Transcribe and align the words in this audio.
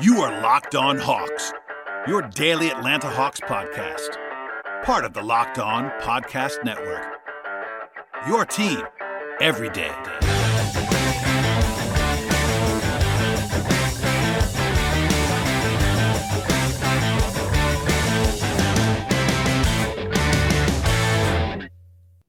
You 0.00 0.22
are 0.22 0.42
Locked 0.42 0.74
On 0.74 0.98
Hawks, 0.98 1.52
your 2.08 2.22
daily 2.22 2.68
Atlanta 2.68 3.08
Hawks 3.08 3.38
podcast, 3.38 4.16
part 4.82 5.04
of 5.04 5.12
the 5.12 5.22
Locked 5.22 5.60
On 5.60 5.88
Podcast 6.00 6.64
Network. 6.64 7.06
Your 8.26 8.44
team 8.44 8.82
every 9.40 9.70
day. 9.70 9.92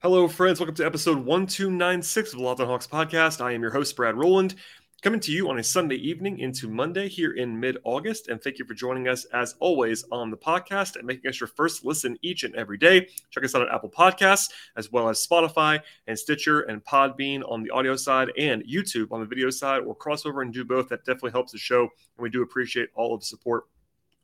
Hello, 0.04 0.28
friends. 0.28 0.60
Welcome 0.60 0.76
to 0.76 0.86
episode 0.86 1.26
1296 1.26 2.34
of 2.34 2.38
the 2.38 2.46
Locked 2.46 2.60
On 2.60 2.68
Hawks 2.68 2.86
podcast. 2.86 3.44
I 3.44 3.54
am 3.54 3.64
your 3.64 3.72
host, 3.72 3.96
Brad 3.96 4.16
Rowland, 4.16 4.54
coming 5.02 5.20
to 5.20 5.32
you 5.32 5.50
on 5.50 5.60
a 5.60 5.64
Sunday 5.64 5.96
evening 5.96 6.40
into 6.40 6.68
Monday 6.68 7.08
here 7.08 7.34
in 7.34 7.60
mid 7.60 7.78
August. 7.84 8.28
And 8.28 8.42
thank 8.42 8.58
you 8.58 8.66
for 8.66 8.74
joining 8.74 9.08
us, 9.08 9.26
as 9.26 9.56
always, 9.60 10.04
on 10.12 10.32
the 10.32 10.38
podcast 10.38 10.96
and 10.96 11.06
making 11.06 11.30
us 11.30 11.40
your 11.40 11.48
first 11.48 11.86
listen 11.86 12.18
each 12.22 12.44
and 12.44 12.56
every 12.56 12.78
day. 12.78 13.08
Check 13.30 13.44
us 13.44 13.54
out 13.54 13.62
on 13.62 13.74
Apple 13.74 13.90
Podcasts, 13.90 14.52
as 14.76 14.92
well 14.92 15.10
as 15.10 15.26
Spotify 15.26 15.80
and 16.08 16.18
Stitcher 16.18 16.62
and 16.62 16.84
Podbean 16.84 17.44
on 17.50 17.64
the 17.64 17.72
audio 17.72 17.96
side 17.96 18.32
and 18.38 18.64
YouTube 18.64 19.12
on 19.12 19.20
the 19.20 19.26
video 19.28 19.50
side, 19.50 19.84
or 19.84 19.96
crossover 19.96 20.42
and 20.42 20.54
do 20.54 20.66
both. 20.66 20.90
That 20.90 21.06
definitely 21.06 21.32
helps 21.32 21.52
the 21.52 21.58
show. 21.58 21.82
And 21.82 22.24
we 22.24 22.30
do 22.30 22.42
appreciate 22.42 22.90
all 22.96 23.14
of 23.14 23.20
the 23.20 23.26
support 23.26 23.66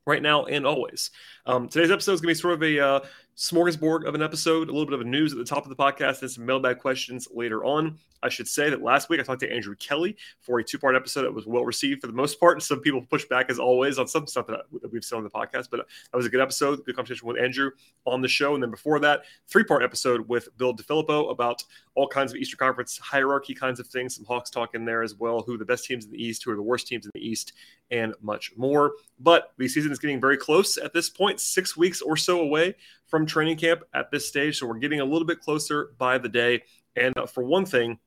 right 0.05 0.21
now 0.21 0.45
and 0.45 0.65
always. 0.65 1.11
Um, 1.45 1.69
today's 1.69 1.91
episode 1.91 2.13
is 2.13 2.21
going 2.21 2.33
to 2.33 2.39
be 2.39 2.41
sort 2.41 2.53
of 2.55 2.63
a 2.63 2.79
uh, 2.79 2.99
smorgasbord 3.37 4.05
of 4.05 4.15
an 4.15 4.21
episode, 4.21 4.69
a 4.69 4.71
little 4.71 4.85
bit 4.85 4.93
of 4.93 5.01
a 5.01 5.05
news 5.05 5.31
at 5.31 5.37
the 5.37 5.45
top 5.45 5.63
of 5.63 5.69
the 5.69 5.75
podcast, 5.75 6.21
and 6.21 6.29
some 6.29 6.45
mailbag 6.45 6.79
questions 6.79 7.27
later 7.33 7.63
on. 7.65 7.97
I 8.23 8.29
should 8.29 8.47
say 8.47 8.69
that 8.69 8.83
last 8.83 9.09
week 9.09 9.19
I 9.19 9.23
talked 9.23 9.39
to 9.39 9.51
Andrew 9.51 9.75
Kelly 9.75 10.15
for 10.41 10.59
a 10.59 10.63
two 10.63 10.77
part 10.77 10.95
episode 10.95 11.23
that 11.23 11.33
was 11.33 11.47
well 11.47 11.65
received 11.65 12.01
for 12.01 12.07
the 12.07 12.13
most 12.13 12.39
part. 12.39 12.61
Some 12.61 12.79
people 12.79 13.01
push 13.01 13.25
back, 13.25 13.49
as 13.49 13.57
always, 13.57 13.97
on 13.97 14.07
some 14.07 14.27
stuff 14.27 14.47
that, 14.47 14.61
we've 14.91 15.03
said 15.03 15.17
on 15.17 15.23
the 15.23 15.29
podcast, 15.29 15.69
but 15.71 15.77
that 15.77 16.17
was 16.17 16.25
a 16.25 16.29
good 16.29 16.41
episode, 16.41 16.83
good 16.85 16.95
conversation 16.95 17.27
with 17.27 17.39
Andrew 17.39 17.71
on 18.05 18.21
the 18.21 18.27
show. 18.27 18.53
And 18.53 18.61
then 18.61 18.69
before 18.69 18.99
that, 18.99 19.23
three 19.47 19.63
part 19.63 19.83
episode 19.83 20.27
with 20.27 20.55
Bill 20.57 20.75
DeFilippo 20.75 21.31
about 21.31 21.63
all 21.95 22.07
kinds 22.07 22.31
of 22.31 22.37
Eastern 22.37 22.57
Conference 22.57 22.97
hierarchy 22.99 23.53
kinds 23.53 23.79
of 23.79 23.87
things, 23.87 24.15
some 24.15 24.25
Hawks 24.25 24.49
talk 24.49 24.75
in 24.75 24.85
there 24.85 25.01
as 25.01 25.15
well, 25.15 25.41
who 25.41 25.55
are 25.55 25.57
the 25.57 25.65
best 25.65 25.85
teams 25.85 26.05
in 26.05 26.11
the 26.11 26.23
East, 26.23 26.43
who 26.43 26.51
are 26.51 26.55
the 26.55 26.61
worst 26.61 26.87
teams 26.87 27.05
in 27.05 27.11
the 27.13 27.27
East, 27.27 27.53
and 27.89 28.13
much 28.21 28.53
more. 28.55 28.93
But 29.19 29.51
the 29.57 29.67
season 29.67 29.91
is 29.91 29.99
getting 29.99 30.21
very 30.21 30.37
close 30.37 30.77
at 30.77 30.93
this 30.93 31.09
point, 31.09 31.39
six 31.39 31.75
weeks 31.75 32.01
or 32.01 32.15
so 32.15 32.39
away 32.39 32.75
from 33.11 33.25
training 33.25 33.57
camp 33.57 33.83
at 33.93 34.09
this 34.09 34.27
stage. 34.27 34.57
So 34.57 34.65
we're 34.65 34.79
getting 34.79 35.01
a 35.01 35.05
little 35.05 35.27
bit 35.27 35.41
closer 35.41 35.91
by 35.99 36.17
the 36.17 36.29
day. 36.29 36.63
And 36.95 37.15
uh, 37.17 37.27
for 37.27 37.43
one 37.43 37.65
thing, 37.65 37.99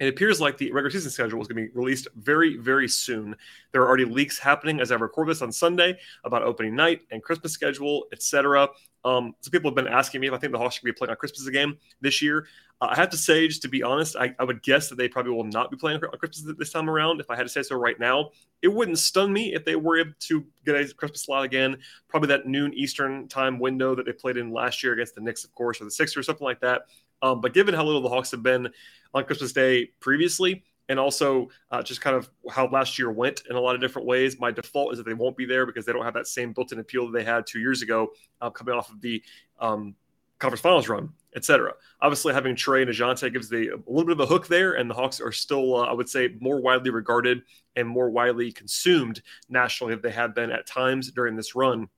it 0.00 0.08
appears 0.08 0.40
like 0.40 0.56
the 0.56 0.72
regular 0.72 0.90
season 0.90 1.10
schedule 1.10 1.42
is 1.42 1.46
going 1.46 1.62
to 1.62 1.70
be 1.70 1.78
released 1.78 2.08
very, 2.16 2.56
very 2.56 2.88
soon. 2.88 3.36
There 3.70 3.82
are 3.82 3.86
already 3.86 4.06
leaks 4.06 4.38
happening 4.38 4.80
as 4.80 4.90
I 4.90 4.94
record 4.94 5.28
this 5.28 5.42
on 5.42 5.52
Sunday 5.52 5.98
about 6.24 6.42
opening 6.42 6.74
night 6.74 7.02
and 7.10 7.22
Christmas 7.22 7.52
schedule, 7.52 8.06
etc. 8.10 8.66
Um, 9.04 9.34
some 9.40 9.50
people 9.50 9.70
have 9.70 9.76
been 9.76 9.88
asking 9.88 10.20
me 10.20 10.26
if 10.26 10.32
I 10.34 10.38
think 10.38 10.52
the 10.52 10.58
Hawks 10.58 10.74
should 10.74 10.84
be 10.84 10.92
playing 10.92 11.10
on 11.10 11.16
Christmas 11.16 11.48
game 11.48 11.78
this 12.00 12.20
year. 12.20 12.46
Uh, 12.80 12.88
I 12.90 12.96
have 12.96 13.10
to 13.10 13.16
say, 13.16 13.48
just 13.48 13.62
to 13.62 13.68
be 13.68 13.82
honest, 13.82 14.16
I, 14.16 14.34
I, 14.38 14.44
would 14.44 14.62
guess 14.62 14.88
that 14.88 14.96
they 14.96 15.08
probably 15.08 15.32
will 15.32 15.44
not 15.44 15.70
be 15.70 15.76
playing 15.76 16.02
on 16.02 16.18
Christmas 16.18 16.54
this 16.58 16.70
time 16.70 16.88
around. 16.88 17.20
If 17.20 17.30
I 17.30 17.36
had 17.36 17.44
to 17.44 17.48
say 17.48 17.62
so 17.62 17.76
right 17.76 17.98
now, 17.98 18.30
it 18.62 18.68
wouldn't 18.68 18.98
stun 18.98 19.32
me 19.32 19.54
if 19.54 19.64
they 19.64 19.76
were 19.76 20.00
able 20.00 20.12
to 20.20 20.44
get 20.64 20.76
a 20.76 20.94
Christmas 20.94 21.22
slot 21.22 21.44
again. 21.44 21.78
Probably 22.08 22.28
that 22.28 22.46
noon 22.46 22.74
Eastern 22.74 23.28
time 23.28 23.58
window 23.58 23.94
that 23.94 24.06
they 24.06 24.12
played 24.12 24.36
in 24.36 24.52
last 24.52 24.82
year 24.82 24.92
against 24.92 25.14
the 25.14 25.20
Knicks, 25.20 25.44
of 25.44 25.54
course, 25.54 25.80
or 25.80 25.84
the 25.84 25.90
Sixers, 25.90 26.18
or 26.18 26.22
something 26.22 26.44
like 26.44 26.60
that. 26.60 26.82
Um, 27.22 27.40
but 27.40 27.54
given 27.54 27.74
how 27.74 27.84
little 27.84 28.02
the 28.02 28.08
Hawks 28.08 28.30
have 28.30 28.42
been 28.42 28.68
on 29.14 29.24
Christmas 29.24 29.52
Day 29.52 29.90
previously, 30.00 30.62
and 30.90 30.98
also 30.98 31.48
uh, 31.70 31.80
just 31.82 32.00
kind 32.00 32.16
of 32.16 32.28
how 32.50 32.68
last 32.68 32.98
year 32.98 33.12
went 33.12 33.44
in 33.48 33.54
a 33.54 33.60
lot 33.60 33.76
of 33.76 33.80
different 33.80 34.08
ways. 34.08 34.40
My 34.40 34.50
default 34.50 34.92
is 34.92 34.98
that 34.98 35.06
they 35.06 35.14
won't 35.14 35.36
be 35.36 35.46
there 35.46 35.64
because 35.64 35.86
they 35.86 35.92
don't 35.92 36.04
have 36.04 36.14
that 36.14 36.26
same 36.26 36.52
built-in 36.52 36.80
appeal 36.80 37.06
that 37.06 37.12
they 37.16 37.22
had 37.24 37.46
two 37.46 37.60
years 37.60 37.80
ago, 37.80 38.08
uh, 38.40 38.50
coming 38.50 38.74
off 38.74 38.90
of 38.90 39.00
the 39.00 39.22
um, 39.60 39.94
conference 40.40 40.60
finals 40.60 40.88
run, 40.88 41.10
etc. 41.36 41.74
Obviously, 42.02 42.34
having 42.34 42.56
Trae 42.56 42.82
and 42.82 42.90
Dejounte 42.90 43.32
gives 43.32 43.48
the 43.48 43.68
a 43.68 43.76
little 43.86 44.04
bit 44.04 44.18
of 44.18 44.20
a 44.20 44.26
hook 44.26 44.48
there, 44.48 44.72
and 44.72 44.90
the 44.90 44.94
Hawks 44.94 45.20
are 45.20 45.30
still, 45.30 45.76
uh, 45.76 45.84
I 45.84 45.92
would 45.92 46.08
say, 46.08 46.34
more 46.40 46.60
widely 46.60 46.90
regarded 46.90 47.42
and 47.76 47.86
more 47.86 48.10
widely 48.10 48.50
consumed 48.50 49.22
nationally 49.48 49.94
than 49.94 50.02
they 50.02 50.10
have 50.10 50.34
been 50.34 50.50
at 50.50 50.66
times 50.66 51.12
during 51.12 51.36
this 51.36 51.54
run. 51.54 51.88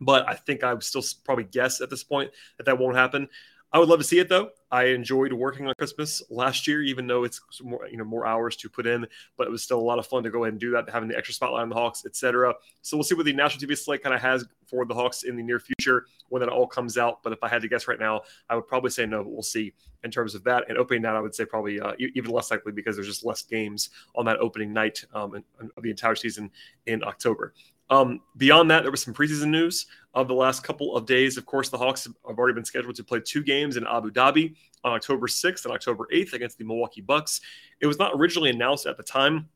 But 0.00 0.26
I 0.26 0.34
think 0.34 0.64
I 0.64 0.72
would 0.72 0.82
still 0.82 1.04
probably 1.24 1.44
guess 1.44 1.82
at 1.82 1.90
this 1.90 2.04
point 2.04 2.30
that 2.56 2.64
that 2.64 2.78
won't 2.78 2.96
happen. 2.96 3.28
I 3.74 3.78
would 3.80 3.88
love 3.88 3.98
to 3.98 4.04
see 4.04 4.20
it 4.20 4.28
though. 4.28 4.50
I 4.70 4.84
enjoyed 4.84 5.32
working 5.32 5.66
on 5.66 5.74
Christmas 5.76 6.22
last 6.30 6.68
year, 6.68 6.80
even 6.84 7.08
though 7.08 7.24
it's 7.24 7.40
more 7.60 7.88
you 7.90 7.96
know 7.96 8.04
more 8.04 8.24
hours 8.24 8.54
to 8.58 8.70
put 8.70 8.86
in, 8.86 9.04
but 9.36 9.48
it 9.48 9.50
was 9.50 9.64
still 9.64 9.80
a 9.80 9.82
lot 9.82 9.98
of 9.98 10.06
fun 10.06 10.22
to 10.22 10.30
go 10.30 10.44
ahead 10.44 10.52
and 10.52 10.60
do 10.60 10.70
that, 10.70 10.88
having 10.88 11.08
the 11.08 11.16
extra 11.16 11.34
spotlight 11.34 11.62
on 11.62 11.70
the 11.70 11.74
Hawks, 11.74 12.06
etc. 12.06 12.54
So 12.82 12.96
we'll 12.96 13.02
see 13.02 13.16
what 13.16 13.26
the 13.26 13.32
national 13.32 13.66
TV 13.66 13.76
slate 13.76 14.00
kind 14.00 14.14
of 14.14 14.20
has 14.20 14.44
for 14.68 14.84
the 14.84 14.94
Hawks 14.94 15.24
in 15.24 15.34
the 15.34 15.42
near 15.42 15.58
future 15.58 16.06
when 16.28 16.38
that 16.38 16.48
all 16.48 16.68
comes 16.68 16.96
out. 16.96 17.24
But 17.24 17.32
if 17.32 17.42
I 17.42 17.48
had 17.48 17.62
to 17.62 17.68
guess 17.68 17.88
right 17.88 17.98
now, 17.98 18.22
I 18.48 18.54
would 18.54 18.68
probably 18.68 18.90
say 18.90 19.06
no, 19.06 19.24
but 19.24 19.32
we'll 19.32 19.42
see 19.42 19.72
in 20.04 20.10
terms 20.12 20.36
of 20.36 20.44
that. 20.44 20.66
And 20.68 20.78
opening 20.78 21.02
night, 21.02 21.16
I 21.16 21.20
would 21.20 21.34
say 21.34 21.44
probably 21.44 21.80
uh, 21.80 21.94
even 21.98 22.30
less 22.30 22.52
likely 22.52 22.70
because 22.70 22.94
there's 22.94 23.08
just 23.08 23.24
less 23.24 23.42
games 23.42 23.90
on 24.14 24.24
that 24.26 24.38
opening 24.38 24.72
night 24.72 25.04
um, 25.14 25.42
of 25.76 25.82
the 25.82 25.90
entire 25.90 26.14
season 26.14 26.48
in 26.86 27.02
October. 27.02 27.54
Um, 27.90 28.20
beyond 28.36 28.70
that, 28.70 28.82
there 28.82 28.90
was 28.90 29.02
some 29.02 29.14
preseason 29.14 29.48
news 29.48 29.86
of 30.14 30.28
the 30.28 30.34
last 30.34 30.62
couple 30.62 30.96
of 30.96 31.06
days. 31.06 31.36
Of 31.36 31.46
course, 31.46 31.68
the 31.68 31.78
Hawks 31.78 32.04
have 32.04 32.14
already 32.38 32.54
been 32.54 32.64
scheduled 32.64 32.94
to 32.96 33.04
play 33.04 33.20
two 33.20 33.42
games 33.42 33.76
in 33.76 33.86
Abu 33.86 34.10
Dhabi 34.10 34.54
on 34.84 34.92
October 34.92 35.26
6th 35.26 35.64
and 35.64 35.74
October 35.74 36.08
8th 36.12 36.32
against 36.32 36.58
the 36.58 36.64
Milwaukee 36.64 37.00
Bucks. 37.00 37.40
It 37.80 37.86
was 37.86 37.98
not 37.98 38.12
originally 38.14 38.50
announced 38.50 38.86
at 38.86 38.96
the 38.96 39.02
time. 39.02 39.48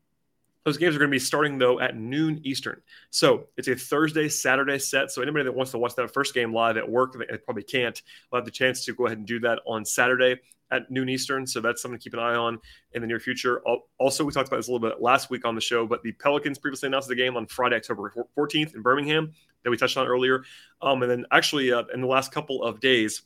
Those 0.65 0.77
games 0.77 0.95
are 0.95 0.99
going 0.99 1.09
to 1.09 1.15
be 1.15 1.19
starting 1.19 1.57
though 1.57 1.79
at 1.79 1.95
noon 1.95 2.41
Eastern. 2.43 2.81
So 3.11 3.45
it's 3.57 3.67
a 3.67 3.75
Thursday, 3.75 4.29
Saturday 4.29 4.79
set. 4.79 5.11
So 5.11 5.21
anybody 5.21 5.45
that 5.45 5.55
wants 5.55 5.71
to 5.71 5.77
watch 5.77 5.95
that 5.95 6.13
first 6.13 6.33
game 6.33 6.53
live 6.53 6.77
at 6.77 6.89
work, 6.89 7.15
they 7.17 7.37
probably 7.37 7.63
can't. 7.63 8.01
Will 8.31 8.39
have 8.39 8.45
the 8.45 8.51
chance 8.51 8.85
to 8.85 8.93
go 8.93 9.05
ahead 9.05 9.17
and 9.17 9.27
do 9.27 9.39
that 9.41 9.59
on 9.65 9.85
Saturday 9.85 10.37
at 10.71 10.91
noon 10.91 11.09
Eastern. 11.09 11.47
So 11.47 11.61
that's 11.61 11.81
something 11.81 11.97
to 11.97 12.03
keep 12.03 12.13
an 12.13 12.19
eye 12.19 12.35
on 12.35 12.59
in 12.93 13.01
the 13.01 13.07
near 13.07 13.19
future. 13.19 13.61
Also, 13.97 14.23
we 14.23 14.31
talked 14.31 14.47
about 14.47 14.57
this 14.57 14.67
a 14.67 14.71
little 14.71 14.87
bit 14.87 15.01
last 15.01 15.29
week 15.29 15.45
on 15.45 15.55
the 15.55 15.61
show, 15.61 15.87
but 15.87 16.03
the 16.03 16.11
Pelicans 16.13 16.59
previously 16.59 16.87
announced 16.87 17.07
the 17.07 17.15
game 17.15 17.37
on 17.37 17.47
Friday, 17.47 17.75
October 17.75 18.13
14th 18.37 18.75
in 18.75 18.81
Birmingham 18.81 19.31
that 19.63 19.69
we 19.69 19.77
touched 19.77 19.97
on 19.97 20.07
earlier. 20.07 20.43
Um, 20.81 21.01
and 21.01 21.11
then 21.11 21.25
actually, 21.31 21.71
uh, 21.71 21.83
in 21.93 22.01
the 22.01 22.07
last 22.07 22.31
couple 22.31 22.63
of 22.63 22.79
days, 22.79 23.23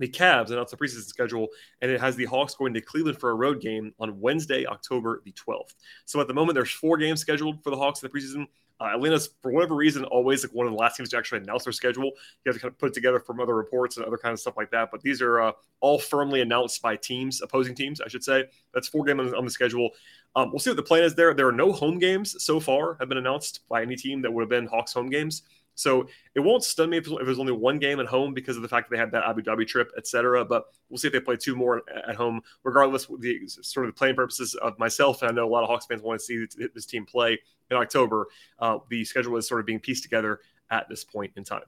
the 0.00 0.08
Cavs 0.08 0.50
announced 0.50 0.72
the 0.72 0.76
preseason 0.76 1.04
schedule, 1.04 1.48
and 1.80 1.90
it 1.90 2.00
has 2.00 2.16
the 2.16 2.24
Hawks 2.24 2.54
going 2.54 2.74
to 2.74 2.80
Cleveland 2.80 3.20
for 3.20 3.30
a 3.30 3.34
road 3.34 3.60
game 3.60 3.92
on 4.00 4.18
Wednesday, 4.18 4.66
October 4.66 5.22
the 5.24 5.32
12th. 5.32 5.74
So 6.06 6.20
at 6.20 6.26
the 6.26 6.34
moment, 6.34 6.54
there's 6.54 6.70
four 6.70 6.96
games 6.96 7.20
scheduled 7.20 7.62
for 7.62 7.70
the 7.70 7.76
Hawks 7.76 8.02
in 8.02 8.10
the 8.10 8.18
preseason. 8.18 8.46
Uh, 8.80 8.94
Atlanta's, 8.94 9.28
for 9.42 9.52
whatever 9.52 9.74
reason, 9.74 10.04
always 10.04 10.42
like 10.42 10.54
one 10.54 10.66
of 10.66 10.72
the 10.72 10.78
last 10.78 10.96
teams 10.96 11.10
to 11.10 11.18
actually 11.18 11.42
announce 11.42 11.64
their 11.64 11.72
schedule. 11.72 12.04
You 12.04 12.46
have 12.46 12.54
to 12.54 12.60
kind 12.60 12.72
of 12.72 12.78
put 12.78 12.86
it 12.86 12.94
together 12.94 13.20
from 13.20 13.38
other 13.38 13.54
reports 13.54 13.98
and 13.98 14.06
other 14.06 14.16
kind 14.16 14.32
of 14.32 14.40
stuff 14.40 14.56
like 14.56 14.70
that. 14.70 14.88
But 14.90 15.02
these 15.02 15.20
are 15.20 15.38
uh, 15.38 15.52
all 15.80 15.98
firmly 15.98 16.40
announced 16.40 16.80
by 16.80 16.96
teams, 16.96 17.42
opposing 17.42 17.74
teams, 17.74 18.00
I 18.00 18.08
should 18.08 18.24
say. 18.24 18.44
That's 18.72 18.88
four 18.88 19.04
games 19.04 19.20
on, 19.20 19.34
on 19.34 19.44
the 19.44 19.50
schedule. 19.50 19.90
Um, 20.34 20.50
we'll 20.50 20.60
see 20.60 20.70
what 20.70 20.78
the 20.78 20.82
plan 20.82 21.02
is 21.02 21.14
there. 21.14 21.34
There 21.34 21.46
are 21.46 21.52
no 21.52 21.72
home 21.72 21.98
games 21.98 22.42
so 22.42 22.58
far 22.58 22.96
have 23.00 23.10
been 23.10 23.18
announced 23.18 23.60
by 23.68 23.82
any 23.82 23.96
team 23.96 24.22
that 24.22 24.32
would 24.32 24.42
have 24.42 24.48
been 24.48 24.66
Hawks 24.66 24.94
home 24.94 25.10
games. 25.10 25.42
So 25.74 26.08
it 26.34 26.40
won't 26.40 26.62
stun 26.62 26.90
me 26.90 26.98
if, 26.98 27.06
if 27.06 27.24
there's 27.24 27.38
only 27.38 27.52
one 27.52 27.78
game 27.78 28.00
at 28.00 28.06
home 28.06 28.34
because 28.34 28.56
of 28.56 28.62
the 28.62 28.68
fact 28.68 28.88
that 28.88 28.96
they 28.96 29.00
had 29.00 29.12
that 29.12 29.24
Abu 29.24 29.42
Dhabi 29.42 29.66
trip, 29.66 29.90
etc. 29.96 30.44
But 30.44 30.64
we'll 30.88 30.98
see 30.98 31.08
if 31.08 31.12
they 31.12 31.20
play 31.20 31.36
two 31.36 31.56
more 31.56 31.82
at 32.06 32.16
home. 32.16 32.40
Regardless, 32.64 33.06
the 33.18 33.40
sort 33.46 33.86
of 33.86 33.94
the 33.94 33.98
playing 33.98 34.16
purposes 34.16 34.54
of 34.56 34.78
myself, 34.78 35.22
and 35.22 35.30
I 35.30 35.34
know 35.34 35.46
a 35.46 35.50
lot 35.50 35.62
of 35.62 35.68
Hawks 35.68 35.86
fans 35.86 36.02
want 36.02 36.20
to 36.20 36.24
see 36.24 36.46
this 36.74 36.86
team 36.86 37.06
play 37.06 37.38
in 37.70 37.76
October. 37.76 38.28
Uh, 38.58 38.78
the 38.88 39.04
schedule 39.04 39.36
is 39.36 39.48
sort 39.48 39.60
of 39.60 39.66
being 39.66 39.80
pieced 39.80 40.02
together 40.02 40.40
at 40.70 40.88
this 40.88 41.04
point 41.04 41.32
in 41.36 41.44
time. 41.44 41.62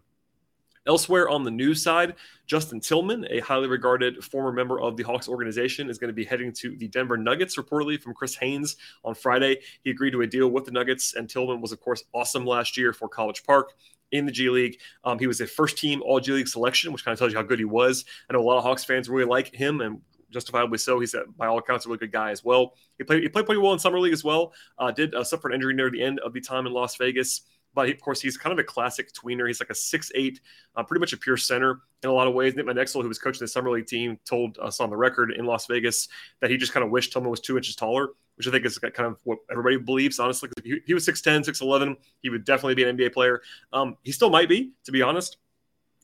Elsewhere 0.87 1.28
on 1.28 1.44
the 1.44 1.50
news 1.50 1.82
side, 1.82 2.15
Justin 2.47 2.81
Tillman, 2.81 3.26
a 3.31 3.41
highly 3.41 3.69
regarded 3.69 4.22
former 4.25 4.50
member 4.50 4.81
of 4.81 4.97
the 4.97 5.04
Hawks 5.04 5.28
organization, 5.28 5.88
is 5.88 5.98
going 5.98 6.09
to 6.09 6.15
be 6.15 6.25
heading 6.25 6.53
to 6.54 6.76
the 6.76 6.88
Denver 6.88 7.16
Nuggets, 7.16 7.56
reportedly 7.56 8.00
from 8.00 8.15
Chris 8.15 8.34
Haynes 8.34 8.76
on 9.04 9.15
Friday. 9.15 9.60
He 9.84 9.91
agreed 9.91 10.10
to 10.10 10.22
a 10.22 10.26
deal 10.26 10.48
with 10.48 10.65
the 10.65 10.72
Nuggets, 10.72 11.14
and 11.14 11.31
Tillman 11.31 11.61
was, 11.61 11.70
of 11.70 11.81
course, 11.81 12.02
awesome 12.12 12.44
last 12.44 12.76
year 12.76 12.93
for 12.93 13.08
College 13.08 13.44
Park 13.44 13.75
in 14.11 14.26
the 14.26 14.32
G 14.32 14.50
League. 14.50 14.79
Um, 15.05 15.19
he 15.19 15.26
was 15.26 15.40
a 15.40 15.46
first 15.46 15.79
team 15.79 16.02
All 16.02 16.19
G 16.19 16.32
League 16.32 16.49
selection, 16.49 16.93
which 16.93 17.05
kind 17.05 17.12
of 17.12 17.19
tells 17.19 17.32
you 17.32 17.38
how 17.38 17.44
good 17.44 17.58
he 17.58 17.64
was. 17.64 18.05
I 18.29 18.32
know 18.32 18.40
a 18.40 18.43
lot 18.43 18.58
of 18.58 18.64
Hawks 18.64 18.84
fans 18.84 19.08
really 19.08 19.25
like 19.25 19.55
him 19.55 19.81
and 19.81 20.00
justifiably 20.31 20.79
so. 20.79 20.99
He's 20.99 21.14
a, 21.14 21.25
by 21.37 21.46
all 21.46 21.58
accounts 21.58 21.87
a 21.87 21.88
really 21.88 21.99
good 21.99 22.12
guy 22.12 22.31
as 22.31 22.44
well. 22.44 22.75
He 22.99 23.05
played 23.05 23.23
he 23.23 23.29
played 23.29 23.46
pretty 23.46 23.61
well 23.61 23.73
in 23.73 23.79
summer 23.79 24.00
league 24.00 24.12
as 24.12 24.25
well. 24.25 24.52
Uh, 24.79 24.90
did 24.90 25.14
uh, 25.14 25.23
suffer 25.23 25.49
an 25.49 25.55
injury 25.55 25.75
near 25.75 25.90
the 25.90 26.02
end 26.02 26.19
of 26.20 26.32
the 26.32 26.40
time 26.40 26.67
in 26.67 26.73
Las 26.73 26.96
Vegas. 26.96 27.43
But 27.74 27.88
of 27.88 28.00
course, 28.00 28.20
he's 28.20 28.36
kind 28.36 28.52
of 28.52 28.58
a 28.58 28.64
classic 28.64 29.12
tweener. 29.12 29.46
He's 29.46 29.60
like 29.60 29.70
a 29.70 29.74
six-eight, 29.74 30.40
uh, 30.76 30.82
pretty 30.82 31.00
much 31.00 31.12
a 31.12 31.16
pure 31.16 31.36
center 31.36 31.80
in 32.02 32.10
a 32.10 32.12
lot 32.12 32.26
of 32.26 32.34
ways. 32.34 32.54
Nick 32.54 32.66
Van 32.66 32.76
Exel, 32.76 33.02
who 33.02 33.08
was 33.08 33.19
coaching 33.19 33.40
the 33.40 33.48
summer 33.48 33.70
league 33.70 33.86
team, 33.86 34.19
told 34.24 34.58
us 34.58 34.80
on 34.80 34.90
the 34.90 34.96
record 34.96 35.32
in 35.32 35.44
Las 35.44 35.66
Vegas 35.66 36.08
that 36.40 36.50
he 36.50 36.56
just 36.56 36.72
kind 36.72 36.84
of 36.84 36.90
wished 36.90 37.12
Tillman 37.12 37.30
was 37.30 37.40
two 37.40 37.56
inches 37.56 37.76
taller, 37.76 38.08
which 38.36 38.46
I 38.46 38.50
think 38.50 38.64
is 38.64 38.78
kind 38.78 39.06
of 39.06 39.19
what 39.24 39.38
everybody 39.50 39.76
believes, 39.76 40.19
honestly. 40.19 40.50
If 40.56 40.64
he, 40.64 40.80
he 40.86 40.94
was 40.94 41.06
6'10, 41.06 41.46
6'11, 41.46 41.96
he 42.20 42.30
would 42.30 42.44
definitely 42.44 42.74
be 42.74 42.84
an 42.84 42.96
NBA 42.96 43.12
player. 43.12 43.40
Um, 43.72 43.96
he 44.02 44.12
still 44.12 44.30
might 44.30 44.48
be, 44.48 44.72
to 44.84 44.92
be 44.92 45.02
honest. 45.02 45.38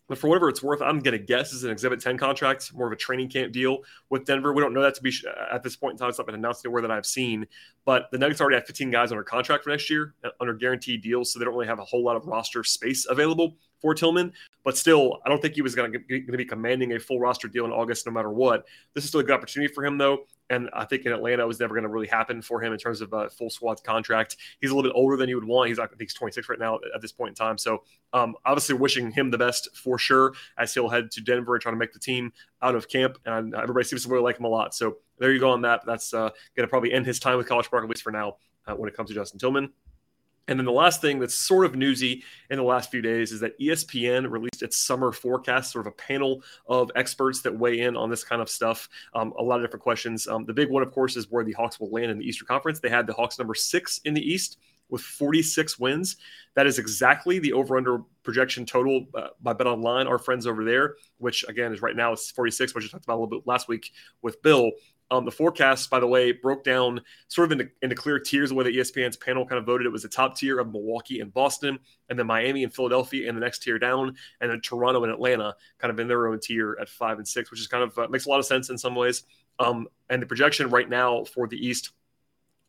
But 0.08 0.18
for 0.18 0.28
whatever 0.28 0.48
it's 0.48 0.62
worth, 0.62 0.80
I'm 0.80 1.00
going 1.00 1.16
to 1.16 1.24
guess 1.24 1.52
is 1.52 1.64
an 1.64 1.70
Exhibit 1.70 2.00
10 2.00 2.16
contract, 2.16 2.72
more 2.74 2.86
of 2.86 2.92
a 2.92 2.96
training 2.96 3.28
camp 3.28 3.52
deal 3.52 3.78
with 4.08 4.24
Denver. 4.24 4.54
We 4.54 4.62
don't 4.62 4.72
know 4.72 4.82
that 4.82 4.94
to 4.94 5.02
be 5.02 5.12
at 5.52 5.62
this 5.62 5.76
point 5.76 5.92
in 5.92 5.98
time. 5.98 6.08
It's 6.08 6.18
not 6.18 6.26
been 6.26 6.34
announced 6.34 6.64
anywhere 6.64 6.82
that 6.82 6.90
I've 6.90 7.06
seen. 7.06 7.46
But 7.84 8.10
the 8.10 8.18
Nuggets 8.18 8.40
already 8.40 8.56
have 8.56 8.66
15 8.66 8.90
guys 8.90 9.12
under 9.12 9.22
contract 9.22 9.64
for 9.64 9.70
next 9.70 9.90
year 9.90 10.14
uh, 10.24 10.30
under 10.40 10.54
guaranteed 10.54 11.02
deals, 11.02 11.32
so 11.32 11.38
they 11.38 11.44
don't 11.44 11.54
really 11.54 11.66
have 11.66 11.78
a 11.78 11.84
whole 11.84 12.02
lot 12.02 12.16
of 12.16 12.26
roster 12.26 12.64
space 12.64 13.06
available 13.08 13.56
for 13.80 13.94
Tillman. 13.94 14.32
But 14.68 14.76
still, 14.76 15.18
I 15.24 15.30
don't 15.30 15.40
think 15.40 15.54
he 15.54 15.62
was 15.62 15.74
going 15.74 15.92
to 15.92 16.36
be 16.36 16.44
commanding 16.44 16.92
a 16.92 17.00
full 17.00 17.18
roster 17.18 17.48
deal 17.48 17.64
in 17.64 17.72
August 17.72 18.04
no 18.04 18.12
matter 18.12 18.30
what. 18.30 18.66
This 18.92 19.02
is 19.02 19.08
still 19.08 19.20
a 19.20 19.24
good 19.24 19.32
opportunity 19.32 19.72
for 19.72 19.82
him, 19.82 19.96
though. 19.96 20.26
And 20.50 20.68
I 20.74 20.84
think 20.84 21.06
in 21.06 21.12
Atlanta, 21.12 21.42
it 21.42 21.46
was 21.46 21.58
never 21.58 21.72
going 21.72 21.84
to 21.84 21.88
really 21.88 22.06
happen 22.06 22.42
for 22.42 22.62
him 22.62 22.74
in 22.74 22.78
terms 22.78 23.00
of 23.00 23.10
a 23.14 23.30
full 23.30 23.48
squad 23.48 23.82
contract. 23.82 24.36
He's 24.60 24.70
a 24.70 24.76
little 24.76 24.86
bit 24.86 24.94
older 24.94 25.16
than 25.16 25.26
you 25.30 25.36
would 25.36 25.46
want. 25.46 25.68
He's, 25.70 25.78
I 25.78 25.86
think, 25.86 26.02
he's 26.02 26.12
26 26.12 26.50
right 26.50 26.58
now 26.58 26.80
at 26.94 27.00
this 27.00 27.12
point 27.12 27.30
in 27.30 27.34
time. 27.34 27.56
So, 27.56 27.82
um, 28.12 28.34
obviously, 28.44 28.74
wishing 28.74 29.10
him 29.10 29.30
the 29.30 29.38
best 29.38 29.74
for 29.74 29.98
sure 29.98 30.34
as 30.58 30.74
he'll 30.74 30.90
head 30.90 31.10
to 31.12 31.22
Denver 31.22 31.54
and 31.54 31.62
try 31.62 31.72
to 31.72 31.78
make 31.78 31.94
the 31.94 31.98
team 31.98 32.30
out 32.60 32.74
of 32.74 32.88
camp. 32.88 33.16
And 33.24 33.54
everybody 33.54 33.86
seems 33.86 34.02
to 34.02 34.10
really 34.10 34.22
like 34.22 34.38
him 34.38 34.44
a 34.44 34.48
lot. 34.48 34.74
So, 34.74 34.98
there 35.16 35.32
you 35.32 35.40
go 35.40 35.48
on 35.48 35.62
that. 35.62 35.86
That's 35.86 36.12
uh, 36.12 36.28
going 36.54 36.66
to 36.66 36.68
probably 36.68 36.92
end 36.92 37.06
his 37.06 37.18
time 37.18 37.38
with 37.38 37.48
College 37.48 37.70
Park, 37.70 37.84
at 37.84 37.88
least 37.88 38.02
for 38.02 38.12
now, 38.12 38.36
uh, 38.66 38.74
when 38.74 38.86
it 38.86 38.94
comes 38.94 39.08
to 39.08 39.14
Justin 39.14 39.38
Tillman. 39.38 39.70
And 40.48 40.58
then 40.58 40.64
the 40.64 40.72
last 40.72 41.00
thing 41.02 41.18
that's 41.18 41.34
sort 41.34 41.66
of 41.66 41.76
newsy 41.76 42.24
in 42.50 42.56
the 42.56 42.64
last 42.64 42.90
few 42.90 43.02
days 43.02 43.32
is 43.32 43.40
that 43.40 43.58
ESPN 43.60 44.30
released 44.30 44.62
its 44.62 44.78
summer 44.78 45.12
forecast, 45.12 45.72
sort 45.72 45.86
of 45.86 45.92
a 45.92 45.96
panel 45.96 46.42
of 46.66 46.90
experts 46.96 47.42
that 47.42 47.56
weigh 47.56 47.80
in 47.80 47.96
on 47.96 48.08
this 48.08 48.24
kind 48.24 48.40
of 48.40 48.48
stuff. 48.48 48.88
Um, 49.14 49.34
a 49.38 49.42
lot 49.42 49.56
of 49.56 49.62
different 49.62 49.82
questions. 49.82 50.26
Um, 50.26 50.46
the 50.46 50.54
big 50.54 50.70
one, 50.70 50.82
of 50.82 50.90
course, 50.90 51.16
is 51.16 51.30
where 51.30 51.44
the 51.44 51.52
Hawks 51.52 51.78
will 51.78 51.90
land 51.90 52.10
in 52.10 52.18
the 52.18 52.26
Eastern 52.26 52.46
Conference. 52.46 52.80
They 52.80 52.88
had 52.88 53.06
the 53.06 53.12
Hawks 53.12 53.38
number 53.38 53.54
six 53.54 54.00
in 54.04 54.14
the 54.14 54.22
East 54.22 54.58
with 54.88 55.02
46 55.02 55.78
wins. 55.78 56.16
That 56.54 56.66
is 56.66 56.78
exactly 56.78 57.38
the 57.38 57.52
over/under 57.52 57.98
projection 58.22 58.64
total 58.64 59.06
uh, 59.14 59.28
by 59.42 59.52
Bet 59.52 59.66
Online, 59.66 60.06
our 60.06 60.18
friends 60.18 60.46
over 60.46 60.64
there, 60.64 60.96
which 61.18 61.44
again 61.46 61.72
is 61.72 61.82
right 61.82 61.94
now 61.94 62.12
it's 62.12 62.30
46, 62.30 62.74
which 62.74 62.84
I 62.86 62.88
talked 62.88 63.04
about 63.04 63.18
a 63.18 63.20
little 63.20 63.38
bit 63.38 63.46
last 63.46 63.68
week 63.68 63.92
with 64.22 64.42
Bill. 64.42 64.70
Um, 65.10 65.24
the 65.24 65.30
forecast, 65.30 65.88
by 65.88 66.00
the 66.00 66.06
way, 66.06 66.32
broke 66.32 66.64
down 66.64 67.00
sort 67.28 67.46
of 67.46 67.52
into, 67.52 67.70
into 67.80 67.96
clear 67.96 68.18
tiers 68.18 68.50
the 68.50 68.54
way 68.54 68.64
the 68.64 68.76
ESPN's 68.76 69.16
panel 69.16 69.46
kind 69.46 69.58
of 69.58 69.64
voted. 69.64 69.86
It 69.86 69.90
was 69.90 70.02
the 70.02 70.08
top 70.08 70.36
tier 70.36 70.58
of 70.58 70.70
Milwaukee 70.70 71.20
and 71.20 71.32
Boston, 71.32 71.78
and 72.10 72.18
then 72.18 72.26
Miami 72.26 72.62
and 72.62 72.74
Philadelphia, 72.74 73.28
and 73.28 73.36
the 73.36 73.40
next 73.40 73.62
tier 73.62 73.78
down, 73.78 74.14
and 74.40 74.50
then 74.50 74.60
Toronto 74.60 75.04
and 75.04 75.12
Atlanta 75.12 75.54
kind 75.78 75.90
of 75.90 75.98
in 75.98 76.08
their 76.08 76.28
own 76.28 76.40
tier 76.40 76.76
at 76.80 76.88
five 76.90 77.16
and 77.16 77.26
six, 77.26 77.50
which 77.50 77.60
is 77.60 77.66
kind 77.66 77.84
of 77.84 77.98
uh, 77.98 78.08
makes 78.08 78.26
a 78.26 78.28
lot 78.28 78.38
of 78.38 78.44
sense 78.44 78.68
in 78.68 78.76
some 78.76 78.94
ways. 78.94 79.22
Um, 79.58 79.88
and 80.10 80.22
the 80.22 80.26
projection 80.26 80.70
right 80.70 80.88
now 80.88 81.24
for 81.24 81.48
the 81.48 81.56
East 81.56 81.92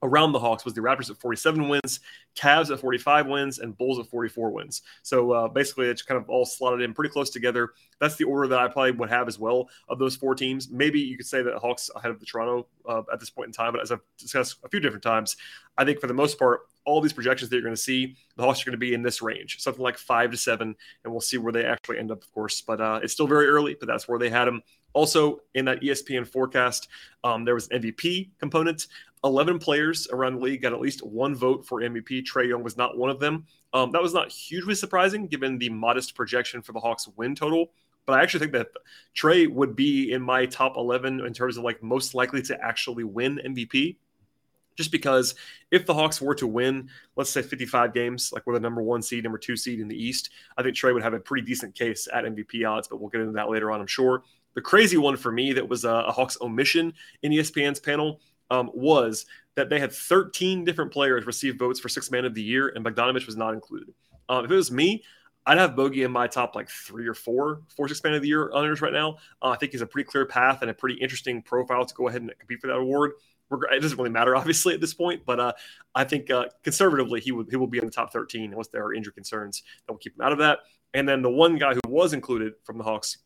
around 0.02 0.32
the 0.32 0.40
Hawks 0.40 0.66
was 0.66 0.74
the 0.74 0.82
Raptors 0.82 1.10
at 1.10 1.18
47 1.18 1.68
wins, 1.68 2.00
Cavs 2.36 2.72
at 2.72 2.80
45 2.80 3.28
wins, 3.28 3.60
and 3.60 3.78
Bulls 3.78 4.00
at 4.00 4.08
44 4.08 4.52
wins. 4.52 4.82
So 5.04 5.32
uh, 5.32 5.48
basically, 5.48 5.88
it's 5.88 6.02
kind 6.02 6.22
of 6.22 6.30
all 6.30 6.46
slotted 6.46 6.82
in 6.82 6.94
pretty 6.94 7.12
close 7.12 7.30
together. 7.30 7.74
That's 8.00 8.16
the 8.16 8.24
order 8.24 8.48
that 8.48 8.60
I 8.60 8.68
probably 8.68 8.92
would 8.92 9.10
have 9.10 9.28
as 9.28 9.40
well 9.40 9.70
of 9.90 10.00
those 10.00 10.16
four 10.16 10.36
teams. 10.36 10.70
Maybe 10.70 11.00
you 11.00 11.18
could 11.18 11.26
say 11.26 11.42
that 11.42 11.56
Hawks 11.56 11.90
ahead 11.96 12.12
of 12.12 12.20
the 12.20 12.26
Toronto 12.26 12.68
uh, 12.88 13.04
at 13.12 13.20
this 13.20 13.30
point 13.30 13.48
in 13.48 13.54
time, 13.54 13.74
but 13.74 13.82
as 13.82 13.92
I've 13.92 14.02
discussed 14.18 14.58
a 14.64 14.70
few 14.70 14.80
different 14.80 15.04
times, 15.04 15.36
I 15.78 15.86
think 15.86 16.00
for 16.00 16.08
the 16.08 16.14
most 16.14 16.40
part, 16.40 16.62
all 16.90 17.02
these 17.02 17.14
projections 17.14 17.50
that 17.50 17.56
you're 17.56 17.64
going 17.64 17.76
to 17.76 17.82
see, 17.82 18.16
the 18.36 18.44
Hawks 18.44 18.64
are 18.64 18.66
going 18.66 18.72
to 18.72 18.78
be 18.78 18.96
in 18.96 19.04
this 19.04 19.22
range, 19.22 19.60
something 19.60 19.84
like 19.84 19.98
five 19.98 20.32
to 20.32 20.38
seven, 20.38 20.76
and 21.04 21.14
we'll 21.14 21.22
see 21.22 21.38
where 21.38 21.54
they 21.54 21.64
actually 21.64 22.00
end 22.00 22.12
up, 22.12 22.24
of 22.24 22.34
course. 22.34 22.62
But 22.62 22.82
uh, 22.82 23.00
it's 23.04 23.14
still 23.14 23.28
very 23.28 23.48
early, 23.48 23.78
but 23.80 23.88
that's 23.88 24.08
where 24.08 24.18
they 24.18 24.30
had 24.30 24.46
them. 24.46 24.64
Also, 24.94 25.42
in 25.54 25.66
that 25.66 25.82
ESPN 25.82 26.28
forecast, 26.28 26.88
um, 27.24 27.46
there 27.46 27.54
was 27.54 27.70
MVP 27.70 28.32
component. 28.40 28.88
11 29.24 29.60
players 29.60 30.08
around 30.12 30.36
the 30.36 30.42
league 30.42 30.64
got 30.64 30.74
at 30.74 30.82
least 30.82 31.06
one 31.06 31.36
vote 31.36 31.64
for 31.68 31.82
MVP. 31.82 32.24
Trae 32.24 32.48
Young 32.48 32.64
was 32.64 32.76
not 32.76 32.98
one 32.98 33.12
of 33.12 33.20
them. 33.20 33.46
Um, 33.72 33.92
that 33.92 34.02
was 34.02 34.14
not 34.14 34.32
hugely 34.32 34.74
surprising 34.74 35.28
given 35.28 35.60
the 35.60 35.70
modest 35.70 36.16
projection 36.16 36.64
for 36.64 36.72
the 36.72 36.80
Hawks 36.80 37.08
win 37.18 37.36
total. 37.36 37.72
But 38.08 38.18
I 38.18 38.24
actually 38.24 38.40
think 38.40 38.54
that 38.54 38.70
Trae 39.16 39.48
would 39.48 39.76
be 39.76 40.12
in 40.12 40.24
my 40.24 40.48
top 40.48 40.78
11 40.78 41.20
in 41.20 41.34
terms 41.34 41.58
of 41.58 41.64
like 41.64 41.84
most 41.84 42.16
likely 42.16 42.42
to 42.44 42.60
actually 42.60 43.04
win 43.04 43.40
MVP. 43.46 43.98
Just 44.80 44.94
because 44.94 45.36
if 45.72 45.86
the 45.86 45.94
Hawks 45.94 46.22
were 46.22 46.34
to 46.36 46.48
win, 46.48 46.90
let's 47.18 47.30
say 47.30 47.42
55 47.42 47.94
games, 47.94 48.32
like 48.32 48.48
we're 48.48 48.54
the 48.54 48.62
number 48.62 48.82
one 48.82 49.02
seed, 49.02 49.26
number 49.26 49.38
two 49.38 49.58
seed 49.58 49.82
in 49.82 49.90
the 49.90 50.02
East, 50.02 50.30
I 50.58 50.64
think 50.64 50.74
Trae 50.74 50.94
would 50.94 51.04
have 51.04 51.14
a 51.14 51.20
pretty 51.20 51.46
decent 51.46 51.76
case 51.76 52.08
at 52.14 52.24
MVP 52.24 52.66
odds, 52.66 52.88
but 52.88 53.02
we'll 53.02 53.10
get 53.10 53.20
into 53.20 53.34
that 53.34 53.50
later 53.50 53.72
on, 53.72 53.82
I'm 53.82 53.88
sure. 53.88 54.24
The 54.54 54.62
crazy 54.62 54.96
one 54.96 55.18
for 55.18 55.34
me 55.34 55.52
that 55.52 55.68
was 55.68 55.84
a, 55.84 55.90
a 55.90 56.14
Hawks 56.14 56.38
omission 56.40 56.94
in 57.24 57.34
ESPN's 57.34 57.82
panel 57.82 58.22
um, 58.50 58.72
was 58.74 59.26
that 59.56 59.70
they 59.70 59.82
had 59.82 59.92
13 59.92 60.64
different 60.64 60.94
players 60.94 61.26
receive 61.26 61.60
votes 61.60 61.82
for 61.82 61.90
six 61.90 62.10
man 62.10 62.24
of 62.24 62.34
the 62.34 62.42
year, 62.42 62.70
and 62.70 62.86
Bogdanovich 62.86 63.26
was 63.26 63.36
not 63.36 63.54
included. 63.54 63.94
Um, 64.30 64.46
if 64.46 64.52
it 64.52 64.56
was 64.56 64.72
me, 64.72 65.04
I'd 65.46 65.58
have 65.58 65.76
Bogey 65.76 66.04
in 66.04 66.12
my 66.14 66.28
top 66.28 66.56
like 66.56 66.70
three 66.70 67.06
or 67.06 67.14
four, 67.14 67.64
four 67.76 67.90
six 67.90 68.02
man 68.02 68.14
of 68.14 68.22
the 68.22 68.30
year 68.30 68.50
honors 68.54 68.82
right 68.82 68.94
now. 68.94 69.18
Uh, 69.42 69.50
I 69.50 69.58
think 69.58 69.74
he's 69.74 69.82
a 69.82 69.86
pretty 69.86 70.10
clear 70.10 70.26
path 70.26 70.62
and 70.62 70.72
a 70.72 70.74
pretty 70.74 70.96
interesting 70.96 71.42
profile 71.42 71.86
to 71.86 71.94
go 71.94 72.08
ahead 72.08 72.22
and 72.22 72.32
compete 72.40 72.62
for 72.62 72.68
that 72.68 72.78
award. 72.78 73.12
It 73.52 73.82
doesn't 73.82 73.98
really 73.98 74.10
matter, 74.10 74.36
obviously, 74.38 74.74
at 74.74 74.82
this 74.82 74.94
point, 74.94 75.24
but 75.26 75.40
uh, 75.40 75.54
I 75.96 76.04
think 76.04 76.30
uh, 76.30 76.46
conservatively 76.64 77.20
he 77.20 77.32
would 77.32 77.48
he 77.50 77.56
will 77.56 77.68
be 77.68 77.80
in 77.80 77.86
the 77.86 77.92
top 77.92 78.14
13 78.14 78.52
unless 78.52 78.68
there 78.68 78.84
are 78.84 78.94
injury 78.94 79.14
concerns 79.14 79.64
that 79.86 79.94
will 79.94 80.00
keep 80.00 80.16
him 80.16 80.22
out 80.22 80.32
of 80.32 80.38
that. 80.40 80.60
And 80.94 81.08
then 81.08 81.22
the 81.22 81.30
one 81.30 81.58
guy 81.58 81.74
who 81.74 81.82
was 81.88 82.14
included 82.14 82.54
from 82.64 82.78
the 82.78 82.84
Hawks 82.84 83.18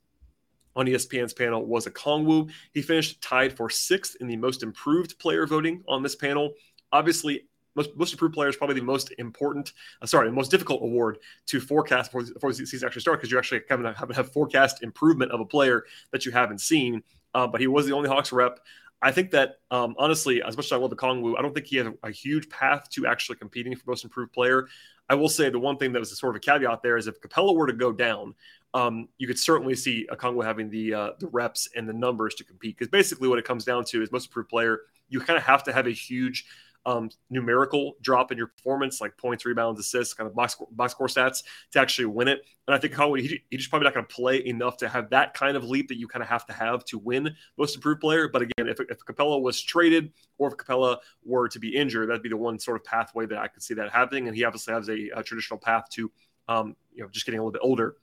on 0.76 0.86
ESPN's 0.86 1.34
panel 1.34 1.66
was 1.66 1.86
Okongwu. 1.86 2.52
He 2.74 2.82
finished 2.82 3.22
tied 3.22 3.56
for 3.56 3.70
sixth 3.70 4.18
in 4.20 4.28
the 4.28 4.36
most 4.36 4.64
improved 4.64 5.18
player 5.20 5.46
voting 5.46 5.84
on 5.88 6.04
this 6.04 6.16
panel. 6.16 6.54
Obviously, 6.92 7.48
most, 7.76 7.96
most 7.96 8.14
improved 8.14 8.34
player 8.34 8.50
is 8.50 8.56
probably 8.56 8.76
the 8.76 8.86
most 8.86 9.14
important, 9.18 9.74
uh, 10.02 10.06
sorry, 10.06 10.28
the 10.28 10.36
most 10.36 10.52
difficult 10.52 10.84
award 10.84 11.18
to 11.48 11.60
forecast 11.60 12.12
before, 12.12 12.32
before 12.32 12.52
the 12.52 12.66
season 12.66 12.86
actually 12.86 13.02
starts 13.02 13.20
because 13.20 13.32
you 13.32 13.38
actually 13.38 13.62
kind 13.62 13.86
of 13.86 13.96
have, 13.96 14.10
have 14.16 14.32
forecast 14.32 14.84
improvement 14.84 15.32
of 15.32 15.40
a 15.40 15.46
player 15.46 15.86
that 16.12 16.26
you 16.26 16.32
haven't 16.32 16.60
seen. 16.60 17.02
Uh, 17.34 17.48
but 17.48 17.60
he 17.60 17.68
was 17.68 17.88
the 17.88 17.94
only 17.94 18.10
Hawks 18.10 18.32
rep. 18.32 18.60
I 19.04 19.12
think 19.12 19.32
that 19.32 19.58
um, 19.70 19.96
honestly, 20.00 20.42
as 20.42 20.56
much 20.56 20.68
as 20.68 20.72
I 20.72 20.78
love 20.78 20.92
Okongwu, 20.92 21.38
I 21.38 21.42
don't 21.42 21.54
think 21.54 21.68
he 21.68 21.76
has 21.78 21.88
a, 21.88 21.94
a, 22.04 22.12
huge 22.12 22.50
path 22.50 22.90
to 22.92 23.06
actually 23.06 23.38
competing 23.38 23.76
for 23.76 23.84
most 23.86 24.06
improved 24.06 24.32
player. 24.32 24.68
I 25.10 25.16
will 25.16 25.28
say 25.28 25.50
the 25.50 25.60
one 25.60 25.78
thing 25.78 25.92
that 25.92 26.00
was 26.00 26.18
sort 26.18 26.34
of 26.34 26.38
a 26.38 26.40
caveat 26.40 26.82
there 26.82 26.96
is 26.96 27.08
if 27.08 27.20
Capela 27.20 27.54
were 27.54 27.68
to 27.68 27.74
go 27.74 27.92
down, 27.92 28.34
um, 28.74 29.10
you 29.18 29.28
could 29.28 29.38
certainly 29.38 29.76
see 29.76 30.08
Okongwu 30.10 30.46
having 30.46 30.70
the 30.70 30.94
uh, 30.94 31.10
the 31.20 31.28
reps 31.28 31.68
and 31.76 31.88
the 31.88 31.94
numbers 31.94 32.34
to 32.36 32.46
compete. 32.46 32.78
Because 32.78 32.90
basically, 32.90 33.28
what 33.28 33.38
it 33.38 33.46
comes 33.46 33.66
down 33.66 33.84
to 33.86 34.02
is 34.02 34.12
most 34.12 34.28
improved 34.28 34.50
player, 34.50 34.80
you 35.10 35.20
kind 35.20 35.38
of 35.38 35.44
have 35.44 35.64
to 35.66 35.74
have 35.74 35.86
a 35.86 35.92
huge 35.92 36.46
um, 36.86 37.10
numerical 37.30 37.94
drop 38.02 38.32
in 38.32 38.38
your 38.38 38.48
performance, 38.48 39.00
like 39.00 39.18
points, 39.18 39.46
rebounds, 39.46 39.80
assists, 39.80 40.14
kind 40.14 40.28
of 40.28 40.36
box 40.36 40.58
box 40.72 40.92
score 40.92 41.08
stats, 41.08 41.44
to 41.72 41.80
actually 41.80 42.06
win 42.06 42.28
it. 42.28 42.42
And 42.68 42.76
I 42.76 42.80
think 42.80 42.94
Okongwu, 42.94 43.22
he, 43.22 43.44
he's 43.50 43.60
just 43.60 43.70
probably 43.70 43.86
not 43.86 43.94
going 43.94 44.06
to 44.06 44.14
play 44.14 44.46
enough 44.46 44.78
to 44.78 44.90
have 44.90 45.10
that 45.12 45.34
kind 45.34 45.58
of 45.58 45.64
leap 45.64 45.88
that 45.90 45.98
you 45.98 46.08
kind 46.08 46.24
of 46.24 46.30
have 46.30 46.46
to 46.48 46.54
have 46.54 46.84
to 46.86 46.98
win 46.98 47.36
most 47.58 47.76
improved 47.76 48.02
player. 48.02 48.28
But 48.28 48.44
again, 48.44 48.68
if, 48.68 48.80
if 48.80 49.00
Capela 49.06 49.42
was 49.42 49.62
traded 49.62 50.12
or 50.38 50.50
if 50.50 50.58
Capela 50.58 50.98
were 51.24 51.48
to 51.50 51.60
be 51.60 51.76
injured, 51.76 52.10
that'd 52.10 52.24
be 52.24 52.30
the 52.30 52.38
one 52.38 52.60
sort 52.60 52.78
of 52.78 52.84
pathway 52.84 53.26
that 53.28 53.38
I 53.38 53.48
could 53.48 53.64
see 53.64 53.74
that 53.76 53.92
happening. 53.92 54.28
And 54.28 54.36
he 54.36 54.44
obviously 54.44 54.74
has 54.74 54.90
a, 54.90 55.10
a 55.16 55.24
traditional 55.24 55.60
path 55.60 55.90
to, 55.92 56.12
um, 56.48 56.76
you 56.94 57.04
know, 57.04 57.10
just 57.10 57.26
getting 57.26 57.40
a 57.40 57.44
little 57.44 57.54
bit 57.54 57.62
older 57.64 57.96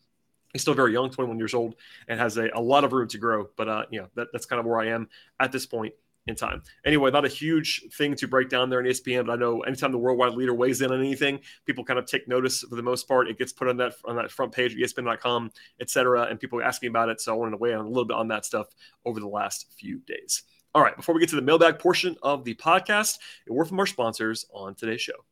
he's 0.53 0.63
still 0.63 0.75
very 0.75 0.93
young, 0.93 1.09
21 1.09 1.39
years 1.39 1.55
old, 1.55 1.77
and 2.09 2.19
has 2.19 2.37
a, 2.37 2.51
a 2.55 2.61
lot 2.61 2.83
of 2.83 2.93
room 2.93 3.07
to 3.07 3.19
grow. 3.19 3.49
But 3.57 3.69
uh, 3.69 3.85
you 3.91 4.01
know, 4.01 4.09
that, 4.17 4.29
that's 4.33 4.47
kind 4.47 4.59
of 4.59 4.67
where 4.67 4.81
I 4.81 4.89
am 4.89 5.09
at 5.39 5.53
this 5.53 5.65
point 5.65 5.95
in 6.27 6.35
time. 6.35 6.63
Anyway, 6.85 7.11
not 7.11 7.25
a 7.25 7.29
huge 7.29 7.85
thing 7.93 8.15
to 8.15 8.29
break 8.29 8.49
down 8.49 8.71
there 8.71 8.81
in 8.81 8.87
ESPN, 8.87 9.27
but 9.27 9.33
I 9.33 9.37
know 9.37 9.61
anytime 9.61 9.93
the 9.93 9.99
worldwide 9.99 10.35
leader 10.35 10.55
weighs 10.55 10.83
in 10.83 10.93
on 10.93 11.01
anything, 11.01 11.41
people 11.67 11.85
kind 11.85 11.99
of 11.99 12.07
take 12.07 12.29
notice 12.29 12.61
for 12.63 12.77
the 12.77 12.83
most 12.83 13.09
part. 13.09 13.29
It 13.29 13.39
gets 13.39 13.53
put 13.53 13.69
on 13.69 13.77
that 13.79 13.95
on 14.05 14.17
that 14.17 14.31
front 14.31 14.53
page, 14.53 14.77
ESPN.com, 14.77 15.51
etc., 15.81 16.25
and 16.25 16.39
people 16.39 16.63
ask 16.63 16.83
me 16.83 16.89
about 16.89 17.09
it. 17.09 17.21
So 17.21 17.33
I 17.33 17.37
wanted 17.37 17.53
to 17.53 17.57
weigh 17.57 17.73
in 17.73 17.79
a 17.79 17.89
little 17.89 18.05
bit 18.05 18.17
on 18.17 18.29
that 18.29 18.45
stuff 18.45 18.69
over 19.05 19.21
the 19.21 19.29
last 19.29 19.73
few 19.79 20.01
days. 20.01 20.43
All 20.75 20.83
right, 20.83 20.97
before 20.97 21.15
we 21.15 21.21
get 21.21 21.31
to 21.31 21.37
the 21.37 21.43
mailbag 21.43 21.79
portion 21.79 22.17
of 22.23 22.45
the 22.45 22.55
podcast, 22.55 23.19
a 23.49 23.53
word 23.53 23.67
from 23.67 23.81
our 23.81 23.87
sponsors 23.87 24.47
on 24.53 24.75
today's 24.75 25.01
show. 25.01 25.25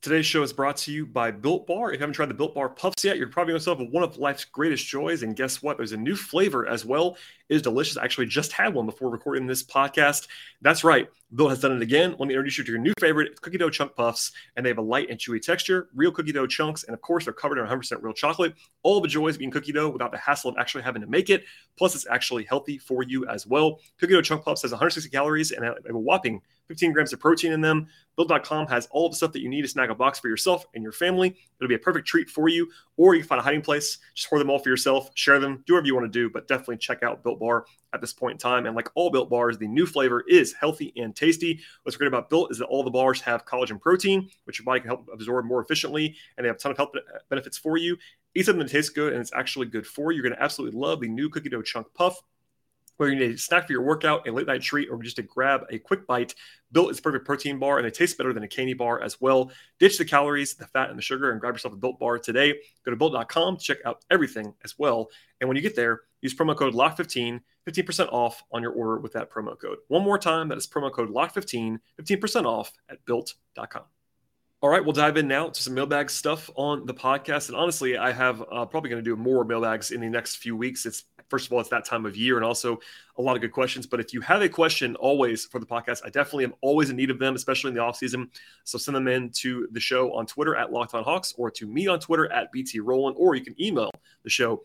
Today's 0.00 0.26
show 0.26 0.44
is 0.44 0.52
brought 0.52 0.76
to 0.76 0.92
you 0.92 1.04
by 1.04 1.32
Built 1.32 1.66
Bar. 1.66 1.90
If 1.90 1.94
you 1.94 2.02
haven't 2.02 2.14
tried 2.14 2.30
the 2.30 2.34
Built 2.34 2.54
Bar 2.54 2.68
Puffs 2.68 3.02
yet, 3.02 3.16
you're 3.16 3.26
probably 3.26 3.52
yourself 3.52 3.80
one 3.90 4.04
of 4.04 4.16
life's 4.16 4.44
greatest 4.44 4.86
joys. 4.86 5.24
And 5.24 5.34
guess 5.34 5.60
what? 5.60 5.76
There's 5.76 5.90
a 5.90 5.96
new 5.96 6.14
flavor 6.14 6.68
as 6.68 6.84
well. 6.84 7.16
It 7.48 7.56
is 7.56 7.62
delicious. 7.62 7.96
I 7.96 8.04
actually 8.04 8.26
just 8.26 8.52
had 8.52 8.72
one 8.72 8.86
before 8.86 9.10
recording 9.10 9.48
this 9.48 9.64
podcast. 9.64 10.28
That's 10.62 10.84
right. 10.84 11.08
Bill 11.34 11.48
has 11.48 11.60
done 11.60 11.72
it 11.72 11.82
again. 11.82 12.14
Let 12.16 12.28
me 12.28 12.34
introduce 12.34 12.58
you 12.58 12.64
to 12.64 12.70
your 12.70 12.80
new 12.80 12.92
favorite 13.00 13.40
cookie 13.40 13.58
dough 13.58 13.70
chunk 13.70 13.96
puffs. 13.96 14.30
And 14.54 14.64
they 14.64 14.70
have 14.70 14.78
a 14.78 14.82
light 14.82 15.10
and 15.10 15.18
chewy 15.18 15.42
texture, 15.42 15.88
real 15.92 16.12
cookie 16.12 16.30
dough 16.30 16.46
chunks. 16.46 16.84
And 16.84 16.94
of 16.94 17.00
course, 17.00 17.24
they're 17.24 17.34
covered 17.34 17.58
in 17.58 17.66
100% 17.66 18.00
real 18.00 18.12
chocolate. 18.12 18.54
All 18.84 19.00
the 19.00 19.08
joys 19.08 19.34
of 19.34 19.40
eating 19.40 19.50
cookie 19.50 19.72
dough 19.72 19.88
without 19.88 20.12
the 20.12 20.18
hassle 20.18 20.50
of 20.50 20.56
actually 20.58 20.84
having 20.84 21.02
to 21.02 21.08
make 21.08 21.28
it. 21.28 21.42
Plus, 21.76 21.96
it's 21.96 22.06
actually 22.08 22.44
healthy 22.44 22.78
for 22.78 23.02
you 23.02 23.26
as 23.26 23.48
well. 23.48 23.80
Cookie 23.98 24.12
dough 24.12 24.22
chunk 24.22 24.44
puffs 24.44 24.62
has 24.62 24.70
160 24.70 25.10
calories 25.10 25.50
and 25.50 25.64
a 25.64 25.74
whopping 25.90 26.40
15 26.68 26.92
grams 26.92 27.12
of 27.12 27.20
protein 27.20 27.52
in 27.52 27.60
them. 27.60 27.86
Built.com 28.16 28.66
has 28.66 28.88
all 28.90 29.08
the 29.08 29.16
stuff 29.16 29.32
that 29.32 29.40
you 29.40 29.48
need 29.48 29.62
to 29.62 29.68
snag 29.68 29.90
a 29.90 29.94
box 29.94 30.18
for 30.18 30.28
yourself 30.28 30.66
and 30.74 30.82
your 30.82 30.92
family. 30.92 31.36
It'll 31.58 31.68
be 31.68 31.74
a 31.74 31.78
perfect 31.78 32.06
treat 32.06 32.28
for 32.28 32.48
you, 32.48 32.68
or 32.96 33.14
you 33.14 33.20
can 33.20 33.28
find 33.28 33.40
a 33.40 33.44
hiding 33.44 33.62
place, 33.62 33.98
just 34.14 34.28
hoard 34.28 34.40
them 34.40 34.50
all 34.50 34.58
for 34.58 34.68
yourself, 34.68 35.10
share 35.14 35.38
them, 35.38 35.62
do 35.66 35.74
whatever 35.74 35.86
you 35.86 35.94
want 35.94 36.12
to 36.12 36.18
do, 36.18 36.28
but 36.28 36.48
definitely 36.48 36.78
check 36.78 37.02
out 37.02 37.22
Built 37.22 37.40
Bar 37.40 37.64
at 37.92 38.00
this 38.00 38.12
point 38.12 38.32
in 38.32 38.38
time. 38.38 38.66
And 38.66 38.74
like 38.76 38.88
all 38.94 39.10
Built 39.10 39.30
Bars, 39.30 39.56
the 39.56 39.68
new 39.68 39.86
flavor 39.86 40.24
is 40.28 40.52
healthy 40.52 40.92
and 40.96 41.14
tasty. 41.14 41.60
What's 41.82 41.96
great 41.96 42.08
about 42.08 42.28
Built 42.28 42.50
is 42.50 42.58
that 42.58 42.66
all 42.66 42.82
the 42.82 42.90
bars 42.90 43.20
have 43.22 43.46
collagen 43.46 43.80
protein, 43.80 44.28
which 44.44 44.58
your 44.58 44.64
body 44.64 44.80
can 44.80 44.88
help 44.88 45.08
absorb 45.12 45.46
more 45.46 45.62
efficiently, 45.62 46.16
and 46.36 46.44
they 46.44 46.48
have 46.48 46.56
a 46.56 46.58
ton 46.58 46.72
of 46.72 46.76
health 46.76 46.90
benefits 47.30 47.56
for 47.56 47.76
you. 47.76 47.96
Eat 48.34 48.46
something 48.46 48.64
that 48.64 48.70
tastes 48.70 48.90
good 48.90 49.12
and 49.12 49.22
it's 49.22 49.32
actually 49.32 49.66
good 49.66 49.86
for 49.86 50.12
you. 50.12 50.16
You're 50.16 50.28
going 50.28 50.36
to 50.36 50.42
absolutely 50.42 50.78
love 50.78 51.00
the 51.00 51.08
new 51.08 51.30
cookie 51.30 51.48
dough 51.48 51.62
chunk 51.62 51.86
puff 51.94 52.20
whether 52.98 53.12
you 53.12 53.18
need 53.18 53.34
a 53.34 53.38
snack 53.38 53.66
for 53.66 53.72
your 53.72 53.82
workout, 53.82 54.28
a 54.28 54.32
late 54.32 54.46
night 54.46 54.60
treat, 54.60 54.88
or 54.90 55.02
just 55.02 55.16
to 55.16 55.22
grab 55.22 55.62
a 55.70 55.78
quick 55.78 56.06
bite, 56.06 56.34
Built 56.70 56.90
is 56.90 56.98
a 56.98 57.02
perfect 57.02 57.24
protein 57.24 57.58
bar 57.58 57.78
and 57.78 57.86
they 57.86 57.90
taste 57.90 58.18
better 58.18 58.32
than 58.32 58.42
a 58.42 58.48
candy 58.48 58.74
bar 58.74 59.00
as 59.00 59.20
well. 59.20 59.50
Ditch 59.78 59.96
the 59.96 60.04
calories, 60.04 60.54
the 60.54 60.66
fat, 60.66 60.90
and 60.90 60.98
the 60.98 61.02
sugar 61.02 61.30
and 61.30 61.40
grab 61.40 61.54
yourself 61.54 61.72
a 61.72 61.76
Built 61.76 61.98
bar 61.98 62.18
today. 62.18 62.54
Go 62.84 62.90
to 62.90 62.96
built.com 62.96 63.56
to 63.56 63.62
check 63.62 63.78
out 63.86 64.04
everything 64.10 64.52
as 64.64 64.78
well. 64.78 65.08
And 65.40 65.48
when 65.48 65.56
you 65.56 65.62
get 65.62 65.76
there, 65.76 66.02
use 66.20 66.34
promo 66.34 66.56
code 66.56 66.74
LOCK15, 66.74 67.40
15% 67.66 68.12
off 68.12 68.42
on 68.52 68.62
your 68.62 68.72
order 68.72 68.98
with 68.98 69.12
that 69.12 69.30
promo 69.30 69.58
code. 69.58 69.78
One 69.88 70.02
more 70.02 70.18
time, 70.18 70.48
that 70.48 70.58
is 70.58 70.66
promo 70.66 70.92
code 70.92 71.10
LOCK15, 71.10 71.78
15% 72.02 72.44
off 72.44 72.72
at 72.90 73.04
built.com. 73.04 73.84
All 74.60 74.70
right, 74.70 74.84
we'll 74.84 74.92
dive 74.92 75.16
in 75.16 75.28
now 75.28 75.50
to 75.50 75.62
some 75.62 75.74
mailbag 75.74 76.10
stuff 76.10 76.50
on 76.56 76.84
the 76.84 76.94
podcast. 76.94 77.48
And 77.48 77.56
honestly, 77.56 77.96
I 77.96 78.10
have 78.10 78.42
uh, 78.42 78.66
probably 78.66 78.90
going 78.90 79.02
to 79.04 79.08
do 79.08 79.14
more 79.14 79.44
mailbags 79.44 79.92
in 79.92 80.00
the 80.00 80.08
next 80.08 80.36
few 80.36 80.56
weeks. 80.56 80.84
It's 80.84 81.04
first 81.28 81.46
of 81.46 81.52
all, 81.52 81.60
it's 81.60 81.68
that 81.70 81.84
time 81.84 82.06
of 82.06 82.16
year 82.16 82.36
and 82.36 82.44
also 82.44 82.78
a 83.16 83.22
lot 83.22 83.36
of 83.36 83.42
good 83.42 83.52
questions. 83.52 83.86
But 83.86 84.00
if 84.00 84.12
you 84.12 84.20
have 84.22 84.42
a 84.42 84.48
question 84.48 84.96
always 84.96 85.44
for 85.44 85.58
the 85.58 85.66
podcast, 85.66 86.02
I 86.04 86.10
definitely 86.10 86.44
am 86.44 86.54
always 86.60 86.90
in 86.90 86.96
need 86.96 87.10
of 87.10 87.18
them, 87.18 87.34
especially 87.34 87.68
in 87.68 87.74
the 87.74 87.82
off 87.82 87.96
season. 87.96 88.30
So 88.64 88.78
send 88.78 88.96
them 88.96 89.08
in 89.08 89.30
to 89.30 89.68
the 89.72 89.80
show 89.80 90.12
on 90.14 90.26
Twitter 90.26 90.56
at 90.56 90.72
Locked 90.72 90.94
On 90.94 91.04
Hawks 91.04 91.34
or 91.36 91.50
to 91.52 91.66
me 91.66 91.86
on 91.86 92.00
Twitter 92.00 92.30
at 92.32 92.52
BT 92.52 92.80
Rowland, 92.80 93.16
or 93.18 93.34
you 93.34 93.44
can 93.44 93.60
email 93.60 93.90
the 94.22 94.30
show 94.30 94.62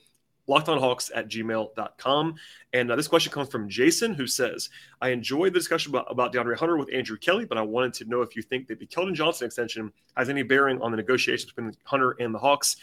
lockedonhawks 0.48 1.12
at 1.16 1.30
gmail.com. 1.30 2.36
And 2.74 2.92
uh, 2.92 2.96
this 2.96 3.08
question 3.08 3.32
comes 3.32 3.50
from 3.50 3.70
Jason, 3.70 4.14
who 4.14 4.28
says, 4.28 4.70
I 5.02 5.10
enjoyed 5.10 5.54
the 5.54 5.60
discussion 5.60 5.92
about, 5.92 6.08
about 6.10 6.34
DeAndre 6.34 6.56
Hunter 6.56 6.78
with 6.78 6.94
Andrew 6.94 7.18
Kelly, 7.18 7.46
but 7.46 7.58
I 7.58 7.62
wanted 7.62 7.94
to 7.96 8.06
know 8.06 8.22
if 8.22 8.36
you 8.36 8.42
think 8.42 8.68
that 8.68 8.80
the 8.80 8.88
Keldon 8.88 9.14
Johnson 9.14 9.46
extension 9.46 9.92
has 10.18 10.30
any 10.30 10.44
bearing 10.44 10.82
on 10.82 10.92
the 10.92 10.98
negotiations 10.98 11.52
between 11.52 11.74
Hunter 11.86 12.16
and 12.20 12.34
the 12.34 12.40
Hawks 12.40 12.78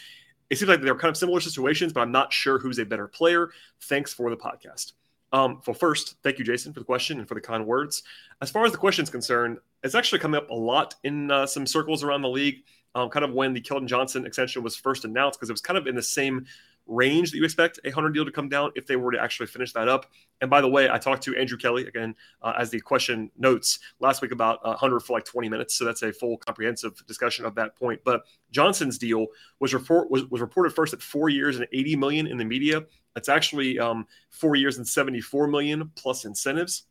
it 0.51 0.57
seems 0.57 0.67
like 0.67 0.81
they're 0.81 0.93
kind 0.95 1.09
of 1.09 1.15
similar 1.15 1.39
situations, 1.39 1.93
but 1.93 2.01
I'm 2.01 2.11
not 2.11 2.33
sure 2.33 2.59
who's 2.59 2.77
a 2.77 2.85
better 2.85 3.07
player. 3.07 3.51
Thanks 3.83 4.13
for 4.13 4.29
the 4.29 4.35
podcast. 4.35 4.91
Um, 5.31 5.61
well, 5.65 5.73
first, 5.73 6.17
thank 6.23 6.39
you, 6.39 6.43
Jason, 6.43 6.73
for 6.73 6.81
the 6.81 6.85
question 6.85 7.19
and 7.19 7.27
for 7.27 7.35
the 7.35 7.41
kind 7.41 7.65
words. 7.65 8.03
As 8.41 8.51
far 8.51 8.65
as 8.65 8.73
the 8.73 8.77
question 8.77 9.03
is 9.03 9.09
concerned, 9.09 9.59
it's 9.81 9.95
actually 9.95 10.19
coming 10.19 10.37
up 10.37 10.49
a 10.49 10.53
lot 10.53 10.95
in 11.05 11.31
uh, 11.31 11.45
some 11.45 11.65
circles 11.65 12.03
around 12.03 12.21
the 12.21 12.29
league. 12.29 12.65
Um, 12.93 13.07
kind 13.07 13.23
of 13.23 13.31
when 13.31 13.53
the 13.53 13.61
Keldon 13.61 13.87
Johnson 13.87 14.25
extension 14.25 14.61
was 14.61 14.75
first 14.75 15.05
announced, 15.05 15.39
because 15.39 15.49
it 15.49 15.53
was 15.53 15.61
kind 15.61 15.77
of 15.77 15.87
in 15.87 15.95
the 15.95 16.03
same 16.03 16.45
range 16.87 17.31
that 17.31 17.37
you 17.37 17.43
expect 17.43 17.79
a 17.85 17.91
Hunter 17.91 18.09
deal 18.09 18.25
to 18.25 18.31
come 18.31 18.49
down 18.49 18.71
if 18.75 18.85
they 18.85 18.95
were 18.95 19.11
to 19.11 19.21
actually 19.21 19.47
finish 19.47 19.71
that 19.73 19.87
up. 19.87 20.07
And 20.41 20.49
by 20.49 20.61
the 20.61 20.67
way, 20.67 20.89
I 20.89 20.97
talked 20.97 21.23
to 21.23 21.35
Andrew 21.35 21.57
Kelly 21.57 21.87
again, 21.87 22.15
uh, 22.41 22.53
as 22.57 22.69
the 22.69 22.79
question 22.79 23.31
notes 23.37 23.79
last 23.99 24.21
week 24.21 24.31
about 24.31 24.59
uh, 24.63 24.75
Hunter 24.75 24.99
for 24.99 25.13
like 25.13 25.25
20 25.25 25.49
minutes. 25.49 25.75
So 25.75 25.85
that's 25.85 26.01
a 26.03 26.11
full 26.11 26.37
comprehensive 26.37 27.05
discussion 27.07 27.45
of 27.45 27.55
that 27.55 27.75
point. 27.75 28.01
But 28.03 28.23
Johnson's 28.51 28.97
deal 28.97 29.27
was 29.59 29.73
report 29.73 30.11
was, 30.11 30.25
was 30.29 30.41
reported 30.41 30.73
first 30.73 30.93
at 30.93 31.01
four 31.01 31.29
years 31.29 31.57
and 31.57 31.67
80 31.71 31.95
million 31.95 32.27
in 32.27 32.37
the 32.37 32.45
media. 32.45 32.83
It's 33.15 33.29
actually 33.29 33.79
um, 33.79 34.05
four 34.29 34.55
years 34.55 34.77
and 34.77 34.87
74 34.87 35.47
million 35.47 35.91
plus 35.95 36.25
incentives. 36.25 36.83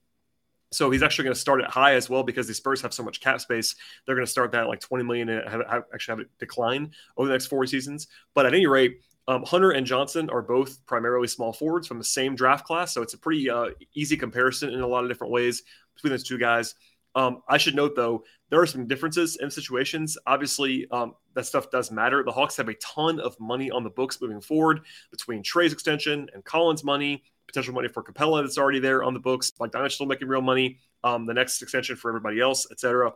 So 0.73 0.91
he's 0.91 1.03
actually 1.03 1.25
going 1.25 1.35
to 1.35 1.41
start 1.41 1.63
at 1.63 1.71
high 1.71 1.95
as 1.95 2.09
well 2.09 2.23
because 2.23 2.47
the 2.47 2.55
Spurs 2.55 2.81
have 2.83 2.95
so 2.95 3.03
much 3.03 3.21
cap 3.21 3.41
space. 3.41 3.75
They're 4.07 4.15
going 4.15 4.27
to 4.27 4.31
start 4.31 4.53
that 4.53 4.63
at 4.63 4.69
like 4.69 4.81
20 4.81 5.03
million 5.03 5.29
and 5.29 5.49
have, 5.49 5.63
have, 5.69 5.85
actually 5.93 6.13
have 6.13 6.21
it 6.21 6.31
decline 6.39 6.93
over 7.17 7.27
the 7.27 7.35
next 7.35 7.47
four 7.47 7.67
seasons. 7.67 8.07
But 8.35 8.47
at 8.47 8.55
any 8.55 8.67
rate, 8.67 9.01
um, 9.29 9.45
Hunter 9.45 9.71
and 9.71 9.87
Johnson 9.87 10.31
are 10.31 10.43
both 10.43 10.85
primarily 10.87 11.29
small 11.29 11.53
forwards 11.53 11.87
from 11.87 11.99
the 11.99 12.05
same 12.05 12.35
draft 12.35 12.67
class, 12.67 12.93
so 12.93 13.03
it's 13.03 13.15
a 13.15 13.19
pretty 13.19 13.49
uh, 13.49 13.67
easy 13.95 14.17
comparison 14.17 14.71
in 14.71 14.81
a 14.81 14.87
lot 14.87 15.05
of 15.05 15.11
different 15.11 15.33
ways 15.33 15.63
between 15.95 16.13
those 16.13 16.25
two 16.25 16.39
guys. 16.39 16.75
Um, 17.15 17.43
I 17.49 17.59
should 17.59 17.75
note 17.75 17.97
though 17.97 18.23
there 18.51 18.61
are 18.61 18.67
some 18.67 18.87
differences 18.87 19.37
in 19.37 19.51
situations. 19.51 20.17
Obviously, 20.27 20.87
um, 20.91 21.15
that 21.35 21.47
stuff 21.47 21.71
does 21.71 21.91
matter. 21.91 22.23
The 22.23 22.33
Hawks 22.33 22.57
have 22.57 22.69
a 22.69 22.75
ton 22.75 23.21
of 23.21 23.39
money 23.41 23.71
on 23.71 23.85
the 23.85 23.91
books 23.91 24.21
moving 24.21 24.41
forward 24.41 24.81
between 25.11 25.43
Trae's 25.43 25.73
extension 25.73 26.29
and 26.35 26.45
Collins' 26.45 26.85
money, 26.85 27.23
potential 27.47 27.75
money 27.75 27.89
for 27.89 28.03
Capela 28.03 28.43
that's 28.43 28.59
already 28.59 28.79
there 28.79 29.03
on 29.03 29.15
the 29.15 29.21
books. 29.21 29.53
Like 29.59 29.73
Diamond's 29.73 29.95
still 29.95 30.07
making 30.07 30.29
real 30.29 30.43
money. 30.43 30.79
Um, 31.03 31.27
the 31.27 31.35
next 31.35 31.63
extension 31.63 31.97
for 31.97 32.11
everybody 32.11 32.41
else, 32.41 32.67
etc. 32.71 33.13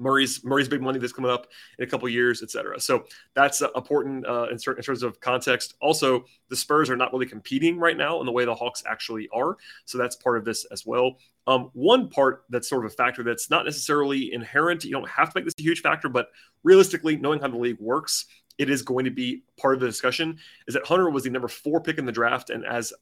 Murray's 0.00 0.42
Murray's 0.42 0.68
big 0.68 0.80
money 0.80 0.98
that's 0.98 1.12
coming 1.12 1.30
up 1.30 1.46
in 1.78 1.84
a 1.84 1.86
couple 1.86 2.08
years, 2.08 2.42
et 2.42 2.50
cetera. 2.50 2.80
So 2.80 3.04
that's 3.34 3.62
important 3.76 4.26
uh, 4.26 4.46
in, 4.50 4.54
in 4.54 4.82
terms 4.82 5.02
of 5.02 5.20
context. 5.20 5.74
Also, 5.80 6.24
the 6.48 6.56
Spurs 6.56 6.90
are 6.90 6.96
not 6.96 7.12
really 7.12 7.26
competing 7.26 7.78
right 7.78 7.96
now 7.96 8.18
in 8.20 8.26
the 8.26 8.32
way 8.32 8.44
the 8.44 8.54
Hawks 8.54 8.82
actually 8.86 9.28
are. 9.32 9.56
So 9.84 9.98
that's 9.98 10.16
part 10.16 10.38
of 10.38 10.44
this 10.44 10.64
as 10.72 10.86
well. 10.86 11.18
Um, 11.46 11.70
one 11.74 12.08
part 12.08 12.44
that's 12.48 12.68
sort 12.68 12.84
of 12.84 12.92
a 12.92 12.94
factor 12.94 13.22
that's 13.22 13.50
not 13.50 13.64
necessarily 13.64 14.32
inherent. 14.32 14.84
You 14.84 14.92
don't 14.92 15.08
have 15.08 15.28
to 15.28 15.32
make 15.38 15.44
this 15.44 15.54
a 15.58 15.62
huge 15.62 15.82
factor, 15.82 16.08
but 16.08 16.28
realistically, 16.64 17.16
knowing 17.16 17.40
how 17.40 17.48
the 17.48 17.58
league 17.58 17.80
works, 17.80 18.26
it 18.58 18.70
is 18.70 18.82
going 18.82 19.04
to 19.04 19.10
be 19.10 19.42
part 19.58 19.74
of 19.74 19.80
the 19.80 19.86
discussion. 19.86 20.38
Is 20.66 20.74
that 20.74 20.86
Hunter 20.86 21.10
was 21.10 21.24
the 21.24 21.30
number 21.30 21.48
four 21.48 21.80
pick 21.80 21.98
in 21.98 22.06
the 22.06 22.12
draft, 22.12 22.50
and 22.50 22.64
as 22.64 22.92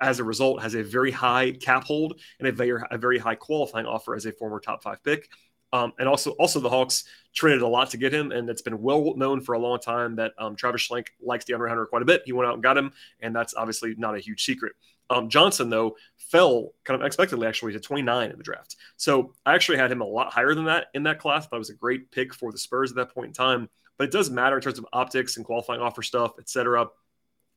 as 0.00 0.18
a 0.18 0.24
result, 0.24 0.60
has 0.60 0.74
a 0.74 0.82
very 0.82 1.12
high 1.12 1.52
cap 1.52 1.84
hold 1.84 2.20
and 2.40 2.48
a 2.48 2.52
very, 2.52 2.82
a 2.90 2.98
very 2.98 3.18
high 3.18 3.36
qualifying 3.36 3.86
offer 3.86 4.16
as 4.16 4.26
a 4.26 4.32
former 4.32 4.58
top 4.58 4.82
five 4.82 5.00
pick. 5.04 5.28
Um, 5.72 5.92
and 5.98 6.08
also, 6.08 6.32
also 6.32 6.60
the 6.60 6.68
Hawks 6.68 7.04
traded 7.34 7.62
a 7.62 7.66
lot 7.66 7.90
to 7.90 7.96
get 7.96 8.12
him, 8.12 8.30
and 8.30 8.48
it's 8.50 8.62
been 8.62 8.80
well 8.80 9.14
known 9.16 9.40
for 9.40 9.54
a 9.54 9.58
long 9.58 9.78
time 9.78 10.16
that 10.16 10.32
um, 10.38 10.54
Travis 10.54 10.86
Schlenk 10.86 11.06
likes 11.20 11.44
DeAndre 11.46 11.68
Hunter 11.68 11.86
quite 11.86 12.02
a 12.02 12.04
bit. 12.04 12.22
He 12.26 12.32
went 12.32 12.46
out 12.48 12.54
and 12.54 12.62
got 12.62 12.76
him, 12.76 12.92
and 13.20 13.34
that's 13.34 13.54
obviously 13.54 13.94
not 13.96 14.14
a 14.14 14.20
huge 14.20 14.44
secret. 14.44 14.74
Um, 15.08 15.28
Johnson, 15.28 15.70
though, 15.70 15.96
fell 16.16 16.72
kind 16.84 16.94
of 16.94 17.02
unexpectedly 17.02 17.46
actually 17.46 17.72
to 17.72 17.80
29 17.80 18.30
in 18.30 18.38
the 18.38 18.42
draft. 18.42 18.76
So 18.96 19.34
I 19.44 19.54
actually 19.54 19.78
had 19.78 19.92
him 19.92 20.00
a 20.00 20.06
lot 20.06 20.32
higher 20.32 20.54
than 20.54 20.66
that 20.66 20.86
in 20.94 21.02
that 21.04 21.18
class. 21.18 21.46
That 21.46 21.58
was 21.58 21.70
a 21.70 21.74
great 21.74 22.10
pick 22.10 22.34
for 22.34 22.52
the 22.52 22.58
Spurs 22.58 22.90
at 22.90 22.96
that 22.96 23.14
point 23.14 23.28
in 23.28 23.32
time. 23.34 23.68
But 23.98 24.04
it 24.04 24.10
does 24.10 24.30
matter 24.30 24.56
in 24.56 24.62
terms 24.62 24.78
of 24.78 24.86
optics 24.92 25.36
and 25.36 25.44
qualifying 25.44 25.80
offer 25.80 26.02
stuff, 26.02 26.32
et 26.38 26.48
cetera. 26.48 26.86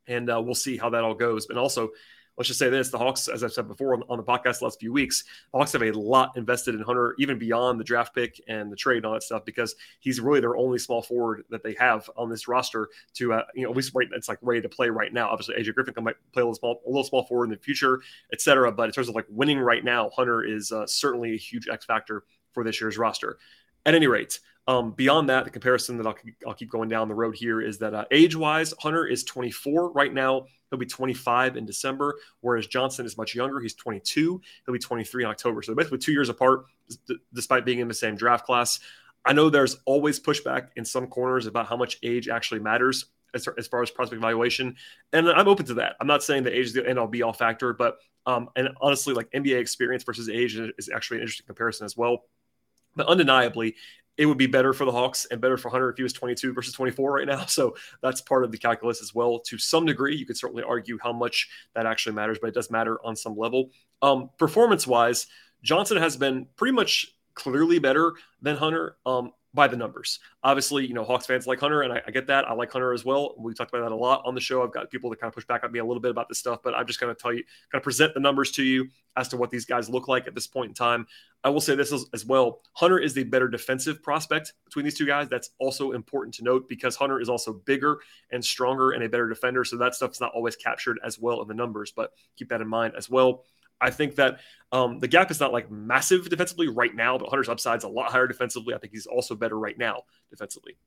And 0.07 0.29
uh, 0.29 0.41
we'll 0.43 0.55
see 0.55 0.77
how 0.77 0.89
that 0.89 1.03
all 1.03 1.15
goes. 1.15 1.47
But 1.47 1.57
also, 1.57 1.91
let's 2.37 2.47
just 2.47 2.59
say 2.59 2.69
this 2.69 2.89
the 2.89 2.97
Hawks, 2.97 3.27
as 3.27 3.43
I've 3.43 3.53
said 3.53 3.67
before 3.67 3.93
on, 3.93 4.03
on, 4.09 4.17
the 4.17 4.23
podcast 4.23 4.59
the 4.59 4.65
last 4.65 4.79
few 4.79 4.91
weeks, 4.91 5.23
Hawks 5.53 5.71
have 5.73 5.83
a 5.83 5.91
lot 5.91 6.35
invested 6.35 6.75
in 6.75 6.81
Hunter, 6.81 7.15
even 7.19 7.37
beyond 7.37 7.79
the 7.79 7.83
draft 7.83 8.13
pick 8.13 8.41
and 8.47 8.71
the 8.71 8.75
trade 8.75 8.97
and 8.97 9.05
all 9.05 9.13
that 9.13 9.23
stuff, 9.23 9.45
because 9.45 9.75
he's 9.99 10.19
really 10.19 10.39
their 10.39 10.57
only 10.57 10.77
small 10.77 11.01
forward 11.01 11.43
that 11.49 11.63
they 11.63 11.75
have 11.79 12.09
on 12.17 12.29
this 12.29 12.47
roster 12.47 12.89
to, 13.13 13.33
uh, 13.33 13.43
you 13.53 13.63
know, 13.63 13.69
at 13.69 13.75
least 13.75 13.91
right, 13.95 14.07
it's 14.13 14.29
like 14.29 14.39
ready 14.41 14.61
to 14.61 14.69
play 14.69 14.89
right 14.89 15.13
now. 15.13 15.29
Obviously, 15.29 15.55
AJ 15.55 15.73
Griffin 15.75 16.03
might 16.03 16.15
play 16.33 16.41
a 16.41 16.45
little 16.45 16.55
small, 16.55 16.81
a 16.85 16.89
little 16.89 17.03
small 17.03 17.23
forward 17.23 17.45
in 17.45 17.51
the 17.51 17.57
future, 17.57 18.01
et 18.31 18.41
cetera. 18.41 18.71
But 18.71 18.89
in 18.89 18.91
terms 18.91 19.09
of 19.09 19.15
like 19.15 19.27
winning 19.29 19.59
right 19.59 19.83
now, 19.83 20.09
Hunter 20.09 20.43
is 20.43 20.71
uh, 20.71 20.85
certainly 20.87 21.33
a 21.33 21.37
huge 21.37 21.67
X 21.67 21.85
factor 21.85 22.23
for 22.51 22.63
this 22.63 22.79
year's 22.79 22.97
roster. 22.97 23.37
At 23.85 23.95
any 23.95 24.07
rate, 24.07 24.39
um, 24.67 24.91
beyond 24.91 25.29
that, 25.29 25.45
the 25.45 25.51
comparison 25.51 25.97
that 25.97 26.07
I'll, 26.07 26.15
I'll 26.47 26.53
keep 26.53 26.71
going 26.71 26.89
down 26.89 27.07
the 27.07 27.15
road 27.15 27.35
here 27.35 27.61
is 27.61 27.77
that 27.79 27.93
uh, 27.93 28.05
age 28.11 28.35
wise, 28.35 28.73
Hunter 28.79 29.05
is 29.05 29.23
24 29.23 29.91
right 29.91 30.13
now. 30.13 30.47
He'll 30.69 30.79
be 30.79 30.87
25 30.87 31.55
in 31.55 31.65
December, 31.65 32.15
whereas 32.41 32.65
Johnson 32.65 33.05
is 33.05 33.17
much 33.17 33.35
younger. 33.35 33.59
He's 33.59 33.75
22. 33.75 34.41
He'll 34.65 34.73
be 34.73 34.79
23 34.79 35.23
in 35.23 35.29
October. 35.29 35.61
So 35.61 35.75
basically 35.75 35.99
two 35.99 36.13
years 36.13 36.29
apart, 36.29 36.65
despite 37.33 37.63
being 37.63 37.79
in 37.79 37.87
the 37.87 37.93
same 37.93 38.15
draft 38.15 38.45
class. 38.45 38.79
I 39.23 39.33
know 39.33 39.49
there's 39.49 39.77
always 39.85 40.19
pushback 40.19 40.69
in 40.75 40.85
some 40.85 41.07
corners 41.07 41.45
about 41.47 41.67
how 41.67 41.77
much 41.77 41.97
age 42.03 42.27
actually 42.27 42.59
matters 42.59 43.05
as, 43.33 43.47
as 43.57 43.67
far 43.67 43.83
as 43.83 43.91
prospect 43.91 44.19
evaluation. 44.19 44.75
And 45.13 45.29
I'm 45.29 45.47
open 45.47 45.65
to 45.67 45.75
that. 45.75 45.95
I'm 45.99 46.07
not 46.07 46.23
saying 46.23 46.43
that 46.43 46.53
age 46.53 46.67
is 46.67 46.73
the 46.73 46.87
end 46.87 46.97
all 46.97 47.07
be 47.07 47.21
all 47.21 47.33
factor, 47.33 47.73
but 47.73 47.97
um, 48.27 48.49
and 48.55 48.69
honestly, 48.81 49.13
like 49.13 49.29
NBA 49.31 49.59
experience 49.59 50.03
versus 50.03 50.29
age 50.29 50.57
is 50.57 50.89
actually 50.93 51.17
an 51.17 51.21
interesting 51.21 51.45
comparison 51.45 51.85
as 51.85 51.95
well. 51.95 52.23
But 52.95 53.07
undeniably, 53.07 53.75
it 54.17 54.25
would 54.25 54.37
be 54.37 54.47
better 54.47 54.73
for 54.73 54.85
the 54.85 54.91
Hawks 54.91 55.25
and 55.25 55.41
better 55.41 55.57
for 55.57 55.69
Hunter 55.69 55.89
if 55.89 55.97
he 55.97 56.03
was 56.03 56.13
22 56.13 56.53
versus 56.53 56.73
24 56.73 57.11
right 57.11 57.27
now. 57.27 57.45
So 57.47 57.75
that's 58.01 58.21
part 58.21 58.43
of 58.43 58.51
the 58.51 58.57
calculus 58.57 59.01
as 59.01 59.13
well. 59.13 59.39
To 59.39 59.57
some 59.57 59.85
degree, 59.85 60.15
you 60.15 60.25
could 60.25 60.37
certainly 60.37 60.63
argue 60.63 60.97
how 61.01 61.13
much 61.13 61.49
that 61.73 61.85
actually 61.85 62.15
matters, 62.15 62.37
but 62.39 62.47
it 62.47 62.53
does 62.53 62.71
matter 62.71 62.97
on 63.03 63.15
some 63.15 63.37
level. 63.37 63.71
Um, 64.01 64.29
performance 64.37 64.87
wise, 64.87 65.27
Johnson 65.63 65.97
has 65.97 66.15
been 66.15 66.47
pretty 66.55 66.73
much 66.73 67.07
clearly 67.33 67.79
better 67.79 68.13
than 68.41 68.55
Hunter. 68.55 68.97
Um, 69.05 69.31
by 69.55 69.67
the 69.67 69.77
numbers. 69.77 70.19
Obviously, 70.43 70.85
you 70.85 70.93
know, 70.93 71.05
Hawks 71.05 71.25
fans 71.25 71.47
like 71.47 71.59
Hunter, 71.59 71.81
and 71.81 71.93
I, 71.93 72.01
I, 72.05 72.11
get 72.11 72.27
that. 72.27 72.45
I 72.47 72.53
like 72.53 72.71
Hunter 72.71 72.93
as 72.93 73.05
well. 73.05 73.33
We 73.37 73.53
talked 73.53 73.73
about 73.73 73.89
that 73.89 73.93
a 73.93 73.95
lot 73.95 74.21
on 74.25 74.35
the 74.35 74.41
show. 74.41 74.61
I've 74.61 74.73
got 74.73 74.91
people 74.91 75.09
that 75.09 75.21
kind 75.21 75.29
of 75.29 75.33
push 75.33 75.45
back 75.45 75.63
at 75.63 75.71
me 75.71 75.79
a 75.79 75.85
little 75.85 76.01
bit 76.01 76.11
about 76.11 76.27
this 76.27 76.37
stuff, 76.37 76.59
but 76.61 76.75
I'm 76.75 76.85
just 76.85 76.99
going 76.99 77.15
to 77.15 77.19
tell 77.19 77.33
you, 77.33 77.43
kind 77.71 77.79
of 77.79 77.83
present 77.83 78.13
the 78.13 78.19
numbers 78.19 78.51
to 78.51 78.63
you 78.63 78.89
as 79.15 79.29
to 79.29 79.37
what 79.37 79.49
these 79.49 79.65
guys 79.65 79.89
look 79.89 80.09
like 80.09 80.27
at 80.27 80.35
this 80.35 80.45
point 80.45 80.69
in 80.69 80.75
time. 80.75 81.07
I 81.43 81.49
will 81.49 81.61
say 81.61 81.75
this 81.75 81.93
as, 81.93 82.05
as 82.13 82.25
well. 82.25 82.59
Hunter 82.73 82.99
is 82.99 83.13
the 83.13 83.23
better 83.23 83.47
defensive 83.47 84.03
prospect 84.03 84.53
between 84.65 84.83
these 84.83 84.97
two 84.97 85.05
guys. 85.05 85.29
That's 85.29 85.51
also 85.57 85.91
important 85.91 86.35
to 86.35 86.43
note 86.43 86.67
because 86.67 86.97
Hunter 86.97 87.21
is 87.21 87.29
also 87.29 87.53
bigger 87.53 87.99
and 88.31 88.43
stronger 88.43 88.91
and 88.91 89.03
a 89.03 89.09
better 89.09 89.29
defender. 89.29 89.63
So 89.63 89.77
that 89.77 89.95
stuff's 89.95 90.19
not 90.19 90.33
always 90.33 90.57
captured 90.57 90.99
as 91.03 91.17
well 91.17 91.41
in 91.41 91.47
the 91.47 91.53
numbers, 91.53 91.93
but 91.95 92.11
keep 92.35 92.49
that 92.49 92.61
in 92.61 92.67
mind 92.67 92.93
as 92.97 93.09
well. 93.09 93.45
I 93.81 93.91
think 93.91 94.15
that 94.15 94.39
um, 94.71 94.99
the 94.99 95.07
gap 95.07 95.31
is 95.31 95.39
not 95.39 95.53
like 95.53 95.69
massive 95.69 96.29
defensively 96.29 96.67
right 96.67 96.93
now, 96.93 97.17
but 97.17 97.29
Hunter's 97.29 97.49
upside's 97.49 97.83
a 97.83 97.89
lot 97.89 98.11
higher 98.11 98.27
defensively. 98.27 98.73
I 98.73 98.77
think 98.77 98.93
he's 98.93 99.05
also 99.05 99.35
better 99.35 99.57
right 99.57 99.77
now 99.77 100.03
defensively. 100.29 100.77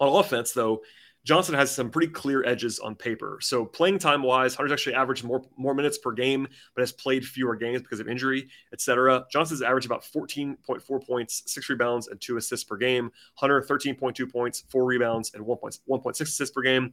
On 0.00 0.20
offense, 0.20 0.52
though, 0.52 0.82
Johnson 1.24 1.54
has 1.54 1.70
some 1.70 1.90
pretty 1.90 2.12
clear 2.12 2.44
edges 2.44 2.78
on 2.78 2.94
paper. 2.94 3.38
So 3.40 3.64
playing 3.64 3.98
time 3.98 4.22
wise, 4.22 4.54
Hunter's 4.54 4.72
actually 4.72 4.94
averaged 4.94 5.24
more 5.24 5.42
more 5.56 5.74
minutes 5.74 5.96
per 5.96 6.12
game, 6.12 6.46
but 6.74 6.82
has 6.82 6.92
played 6.92 7.24
fewer 7.24 7.56
games 7.56 7.80
because 7.80 8.00
of 8.00 8.08
injury, 8.08 8.48
etc. 8.72 9.24
Johnson's 9.32 9.62
averaged 9.62 9.86
about 9.86 10.04
14.4 10.04 11.06
points, 11.06 11.42
six 11.46 11.68
rebounds, 11.70 12.08
and 12.08 12.20
two 12.20 12.36
assists 12.36 12.64
per 12.64 12.76
game. 12.76 13.10
Hunter 13.36 13.62
13.2 13.62 14.30
points, 14.30 14.64
four 14.68 14.84
rebounds, 14.84 15.32
and 15.34 15.44
1.1.6 15.44 16.20
assists 16.20 16.50
per 16.50 16.62
game. 16.62 16.92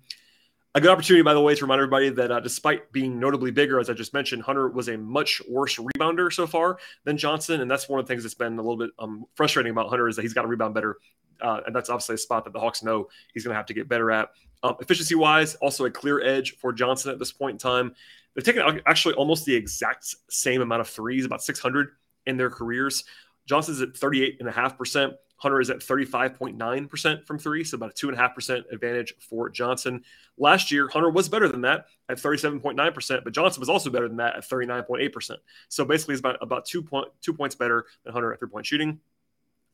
A 0.74 0.80
good 0.80 0.90
opportunity, 0.90 1.22
by 1.22 1.34
the 1.34 1.42
way, 1.42 1.54
to 1.54 1.66
remind 1.66 1.80
everybody 1.80 2.10
that 2.10 2.32
uh, 2.32 2.40
despite 2.40 2.92
being 2.94 3.20
notably 3.20 3.52
bigger, 3.52 3.80
as 3.80 3.90
I 3.90 3.94
just 3.94 4.14
mentioned, 4.14 4.44
Hunter 4.44 4.70
was 4.70 4.88
a 4.88 4.98
much 4.98 5.42
worse 5.50 5.78
rebounder 5.78 6.32
so 6.32 6.48
far 6.48 6.78
than 7.04 7.18
Johnson, 7.18 7.60
and 7.60 7.70
that's 7.70 7.90
one 7.90 8.00
of 8.00 8.06
the 8.06 8.14
things 8.14 8.24
that's 8.24 8.36
been 8.36 8.54
a 8.54 8.62
little 8.62 8.78
bit 8.78 8.92
um, 8.98 9.26
frustrating 9.36 9.72
about 9.72 9.90
Hunter 9.90 10.08
is 10.08 10.16
that 10.16 10.22
he's 10.22 10.34
got 10.34 10.44
to 10.44 10.48
rebound 10.48 10.74
better 10.74 10.98
uh, 11.42 11.62
and 11.66 11.76
that's 11.76 11.90
obviously 11.90 12.16
a 12.16 12.18
spot 12.18 12.46
that 12.46 12.54
the 12.54 12.60
Hawks 12.60 12.84
know 12.84 13.08
he's 13.34 13.44
going 13.44 13.54
to 13.54 13.58
have 13.58 13.66
to 13.68 13.74
get 13.74 13.90
better 13.90 14.12
at. 14.12 14.30
Um, 14.64 14.76
efficiency 14.80 15.16
wise, 15.16 15.56
also 15.56 15.86
a 15.86 15.92
clear 15.92 16.22
edge 16.22 16.58
for 16.58 16.72
Johnson 16.72 17.12
at 17.12 17.20
this 17.20 17.32
point 17.32 17.56
in 17.56 17.58
time. 17.58 17.96
They've 18.36 18.44
taken 18.44 18.82
actually 18.86 19.16
almost 19.16 19.46
the 19.46 19.56
exact 19.56 20.16
same 20.30 20.62
amount 20.62 20.82
of 20.82 20.88
threes, 20.88 21.26
about 21.26 21.44
600 21.44 21.90
in 22.28 22.38
their 22.38 22.50
careers. 22.50 23.04
Johnson's 23.48 23.82
at 23.82 23.94
38.5%. 23.94 25.14
Hunter 25.42 25.60
is 25.60 25.72
at 25.72 25.80
35.9% 25.80 27.26
from 27.26 27.40
three, 27.40 27.64
so 27.64 27.76
about 27.76 27.90
a 27.90 27.94
2.5% 28.06 28.72
advantage 28.72 29.16
for 29.20 29.50
Johnson. 29.50 30.04
Last 30.38 30.70
year, 30.70 30.88
Hunter 30.88 31.10
was 31.10 31.30
better 31.30 31.50
than 31.50 31.62
that 31.62 31.88
at 32.10 32.18
37.9%, 32.18 33.24
but 33.24 33.34
Johnson 33.34 33.60
was 33.60 33.68
also 33.68 33.90
better 33.90 34.08
than 34.08 34.18
that 34.18 34.36
at 34.36 34.48
39.8%. 34.48 35.38
So 35.68 35.84
basically, 35.84 36.14
he's 36.14 36.20
about, 36.20 36.38
about 36.42 36.66
two, 36.66 36.84
point, 36.84 37.08
two 37.22 37.34
points 37.34 37.56
better 37.56 37.88
than 38.04 38.14
Hunter 38.14 38.32
at 38.32 38.38
three 38.38 38.50
point 38.50 38.68
shooting. 38.68 39.00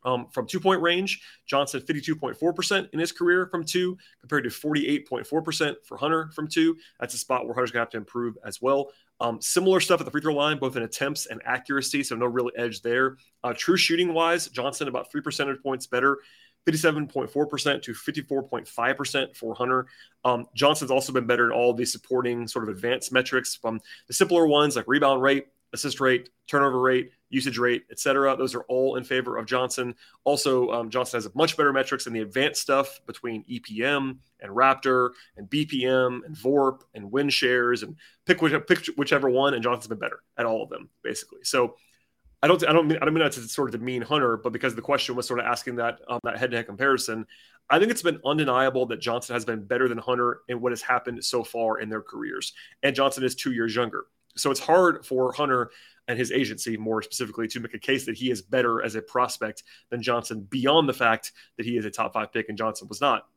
Um, 0.07 0.27
from 0.31 0.47
two 0.47 0.61
point 0.61 0.81
range, 0.81 1.21
Johnson 1.45 1.81
52.4% 1.81 2.89
in 2.93 2.99
his 2.99 3.11
career 3.11 3.45
from 3.47 3.65
two, 3.65 3.97
compared 4.21 4.45
to 4.45 4.49
48.4% 4.49 5.75
for 5.83 5.97
Hunter 5.97 6.31
from 6.33 6.47
two. 6.47 6.77
That's 6.97 7.13
a 7.13 7.17
spot 7.17 7.45
where 7.45 7.53
Hunter's 7.53 7.71
going 7.71 7.81
to 7.81 7.87
have 7.87 7.89
to 7.89 7.97
improve 7.97 8.37
as 8.45 8.61
well. 8.61 8.89
Um, 9.19 9.41
similar 9.41 9.81
stuff 9.81 9.99
at 9.99 10.05
the 10.05 10.11
free 10.11 10.21
throw 10.21 10.33
line, 10.33 10.59
both 10.59 10.77
in 10.77 10.83
attempts 10.83 11.25
and 11.25 11.41
accuracy, 11.43 12.03
so 12.03 12.15
no 12.15 12.25
real 12.25 12.49
edge 12.55 12.81
there. 12.81 13.17
Uh, 13.43 13.53
true 13.53 13.75
shooting 13.75 14.13
wise, 14.13 14.47
Johnson 14.47 14.87
about 14.87 15.11
three 15.11 15.21
percentage 15.21 15.61
points 15.61 15.87
better. 15.87 16.19
57.4% 16.65 17.81
to 17.81 17.93
54.5% 17.93 19.35
for 19.35 19.55
Hunter. 19.55 19.87
Um, 20.25 20.45
Johnson's 20.53 20.91
also 20.91 21.13
been 21.13 21.25
better 21.25 21.45
in 21.45 21.51
all 21.51 21.73
the 21.73 21.85
supporting 21.85 22.45
sort 22.45 22.67
of 22.67 22.75
advanced 22.75 23.13
metrics 23.13 23.55
from 23.55 23.79
the 24.07 24.13
simpler 24.13 24.47
ones 24.47 24.75
like 24.75 24.85
rebound 24.87 25.21
rate, 25.21 25.47
assist 25.77 25.99
rate, 25.99 26.29
turnover 26.47 26.79
rate, 26.81 27.11
usage 27.29 27.57
rate, 27.57 27.83
etc. 27.91 28.35
Those 28.35 28.55
are 28.55 28.63
all 28.63 28.95
in 28.95 29.03
favor 29.03 29.37
of 29.37 29.45
Johnson. 29.45 29.95
Also, 30.23 30.71
um, 30.71 30.89
Johnson 30.89 31.17
has 31.17 31.33
much 31.35 31.57
better 31.57 31.71
metrics 31.73 32.07
in 32.07 32.13
the 32.13 32.21
advanced 32.21 32.61
stuff 32.61 32.99
between 33.05 33.43
EPM 33.45 34.17
and 34.41 34.51
Raptor 34.51 35.11
and 35.35 35.49
BPM 35.49 36.25
and 36.25 36.35
VORP 36.35 36.81
and 36.93 37.11
win 37.11 37.29
shares 37.29 37.83
and 37.83 37.95
pick, 38.25 38.41
which, 38.41 38.53
pick 38.67 38.85
whichever 38.97 39.29
one. 39.29 39.53
And 39.53 39.63
Johnson's 39.63 39.87
been 39.87 39.99
better 39.99 40.21
at 40.37 40.45
all 40.45 40.63
of 40.63 40.69
them, 40.69 40.89
basically. 41.03 41.39
So 41.43 41.75
I 42.41 42.47
don't, 42.47 42.67
I 42.67 42.71
don't 42.71 42.87
mean, 42.87 42.99
I 43.01 43.05
don't 43.05 43.13
mean 43.13 43.23
that 43.23 43.31
to 43.33 43.41
sort 43.41 43.73
of 43.73 43.79
demean 43.79 44.03
Hunter, 44.03 44.37
but 44.37 44.53
because 44.53 44.75
the 44.75 44.81
question 44.81 45.15
was 45.15 45.27
sort 45.27 45.39
of 45.39 45.45
asking 45.45 45.77
that 45.77 45.99
um, 46.07 46.19
that 46.23 46.37
head-to-head 46.37 46.67
comparison, 46.67 47.25
I 47.69 47.79
think 47.79 47.91
it's 47.91 48.03
been 48.03 48.19
undeniable 48.23 48.85
that 48.87 49.01
Johnson 49.01 49.33
has 49.33 49.43
been 49.43 49.65
better 49.65 49.89
than 49.89 49.97
Hunter 49.97 50.41
in 50.47 50.61
what 50.61 50.71
has 50.71 50.81
happened 50.81 51.23
so 51.25 51.43
far 51.43 51.79
in 51.79 51.89
their 51.89 52.01
careers, 52.01 52.53
and 52.83 52.95
Johnson 52.95 53.23
is 53.23 53.33
two 53.33 53.53
years 53.53 53.75
younger. 53.75 54.05
So 54.37 54.51
it's 54.51 54.59
hard 54.59 55.05
for 55.05 55.31
Hunter 55.33 55.71
and 56.07 56.17
his 56.17 56.31
agency 56.31 56.77
more 56.77 57.01
specifically 57.01 57.47
to 57.49 57.59
make 57.59 57.73
a 57.73 57.79
case 57.79 58.05
that 58.05 58.17
he 58.17 58.31
is 58.31 58.41
better 58.41 58.81
as 58.81 58.95
a 58.95 59.01
prospect 59.01 59.63
than 59.89 60.01
Johnson 60.01 60.47
beyond 60.49 60.87
the 60.87 60.93
fact 60.93 61.33
that 61.57 61.65
he 61.65 61.77
is 61.77 61.85
a 61.85 61.91
top 61.91 62.13
five 62.13 62.31
pick 62.31 62.49
and 62.49 62.57
Johnson 62.57 62.87
was 62.87 63.01
not. 63.01 63.27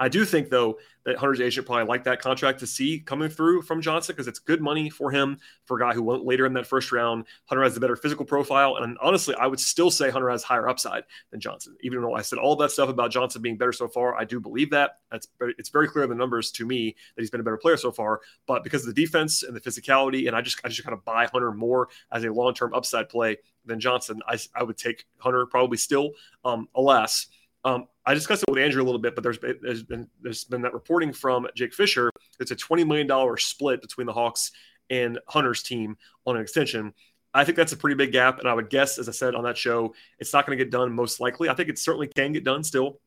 I 0.00 0.08
do 0.08 0.24
think, 0.24 0.48
though, 0.48 0.78
that 1.04 1.18
Hunter's 1.18 1.40
agent 1.42 1.66
probably 1.66 1.84
liked 1.84 2.04
that 2.04 2.20
contract 2.20 2.60
to 2.60 2.66
see 2.66 3.00
coming 3.00 3.28
through 3.28 3.62
from 3.62 3.82
Johnson 3.82 4.14
because 4.14 4.26
it's 4.26 4.38
good 4.38 4.62
money 4.62 4.88
for 4.88 5.10
him 5.10 5.38
for 5.66 5.76
a 5.76 5.80
guy 5.80 5.92
who 5.92 6.02
went 6.02 6.24
later 6.24 6.46
in 6.46 6.54
that 6.54 6.66
first 6.66 6.90
round. 6.90 7.26
Hunter 7.44 7.62
has 7.62 7.74
the 7.74 7.80
better 7.80 7.96
physical 7.96 8.24
profile. 8.24 8.76
And 8.76 8.96
honestly, 9.02 9.34
I 9.34 9.46
would 9.46 9.60
still 9.60 9.90
say 9.90 10.08
Hunter 10.08 10.30
has 10.30 10.42
higher 10.42 10.68
upside 10.68 11.04
than 11.30 11.40
Johnson. 11.40 11.76
Even 11.82 12.00
though 12.00 12.14
I 12.14 12.22
said 12.22 12.38
all 12.38 12.56
that 12.56 12.70
stuff 12.70 12.88
about 12.88 13.10
Johnson 13.10 13.42
being 13.42 13.58
better 13.58 13.72
so 13.72 13.88
far, 13.88 14.16
I 14.16 14.24
do 14.24 14.40
believe 14.40 14.70
that. 14.70 14.92
That's 15.10 15.28
It's 15.40 15.68
very 15.68 15.86
clear 15.86 16.04
in 16.04 16.10
the 16.10 16.16
numbers 16.16 16.50
to 16.52 16.64
me 16.66 16.96
that 17.14 17.20
he's 17.20 17.30
been 17.30 17.40
a 17.40 17.44
better 17.44 17.58
player 17.58 17.76
so 17.76 17.92
far. 17.92 18.20
But 18.46 18.64
because 18.64 18.86
of 18.86 18.94
the 18.94 19.00
defense 19.00 19.42
and 19.42 19.54
the 19.54 19.60
physicality, 19.60 20.28
and 20.28 20.34
I 20.34 20.40
just, 20.40 20.60
I 20.64 20.68
just 20.68 20.82
kind 20.82 20.94
of 20.94 21.04
buy 21.04 21.26
Hunter 21.26 21.52
more 21.52 21.88
as 22.10 22.24
a 22.24 22.32
long 22.32 22.54
term 22.54 22.72
upside 22.72 23.10
play 23.10 23.36
than 23.66 23.80
Johnson, 23.80 24.22
I, 24.26 24.38
I 24.54 24.62
would 24.62 24.78
take 24.78 25.04
Hunter 25.18 25.44
probably 25.44 25.76
still. 25.76 26.12
Um, 26.42 26.68
alas, 26.74 27.26
um, 27.64 27.86
I 28.06 28.14
discussed 28.14 28.42
it 28.42 28.50
with 28.50 28.62
Andrew 28.62 28.82
a 28.82 28.84
little 28.84 29.00
bit, 29.00 29.14
but 29.14 29.22
there's 29.22 29.38
been, 29.38 29.58
there's 29.60 29.82
been 29.82 30.08
there's 30.22 30.44
been 30.44 30.62
that 30.62 30.72
reporting 30.72 31.12
from 31.12 31.46
Jake 31.54 31.74
Fisher. 31.74 32.10
It's 32.38 32.50
a 32.50 32.56
twenty 32.56 32.84
million 32.84 33.06
dollar 33.06 33.36
split 33.36 33.82
between 33.82 34.06
the 34.06 34.12
Hawks 34.12 34.52
and 34.88 35.18
Hunter's 35.28 35.62
team 35.62 35.96
on 36.26 36.36
an 36.36 36.42
extension. 36.42 36.94
I 37.32 37.44
think 37.44 37.56
that's 37.56 37.72
a 37.72 37.76
pretty 37.76 37.94
big 37.94 38.12
gap, 38.12 38.40
and 38.40 38.48
I 38.48 38.54
would 38.54 38.70
guess, 38.70 38.98
as 38.98 39.08
I 39.08 39.12
said 39.12 39.34
on 39.34 39.44
that 39.44 39.56
show, 39.56 39.94
it's 40.18 40.32
not 40.32 40.46
going 40.46 40.58
to 40.58 40.64
get 40.64 40.72
done 40.72 40.92
most 40.92 41.20
likely. 41.20 41.48
I 41.48 41.54
think 41.54 41.68
it 41.68 41.78
certainly 41.78 42.08
can 42.08 42.32
get 42.32 42.44
done 42.44 42.64
still. 42.64 43.00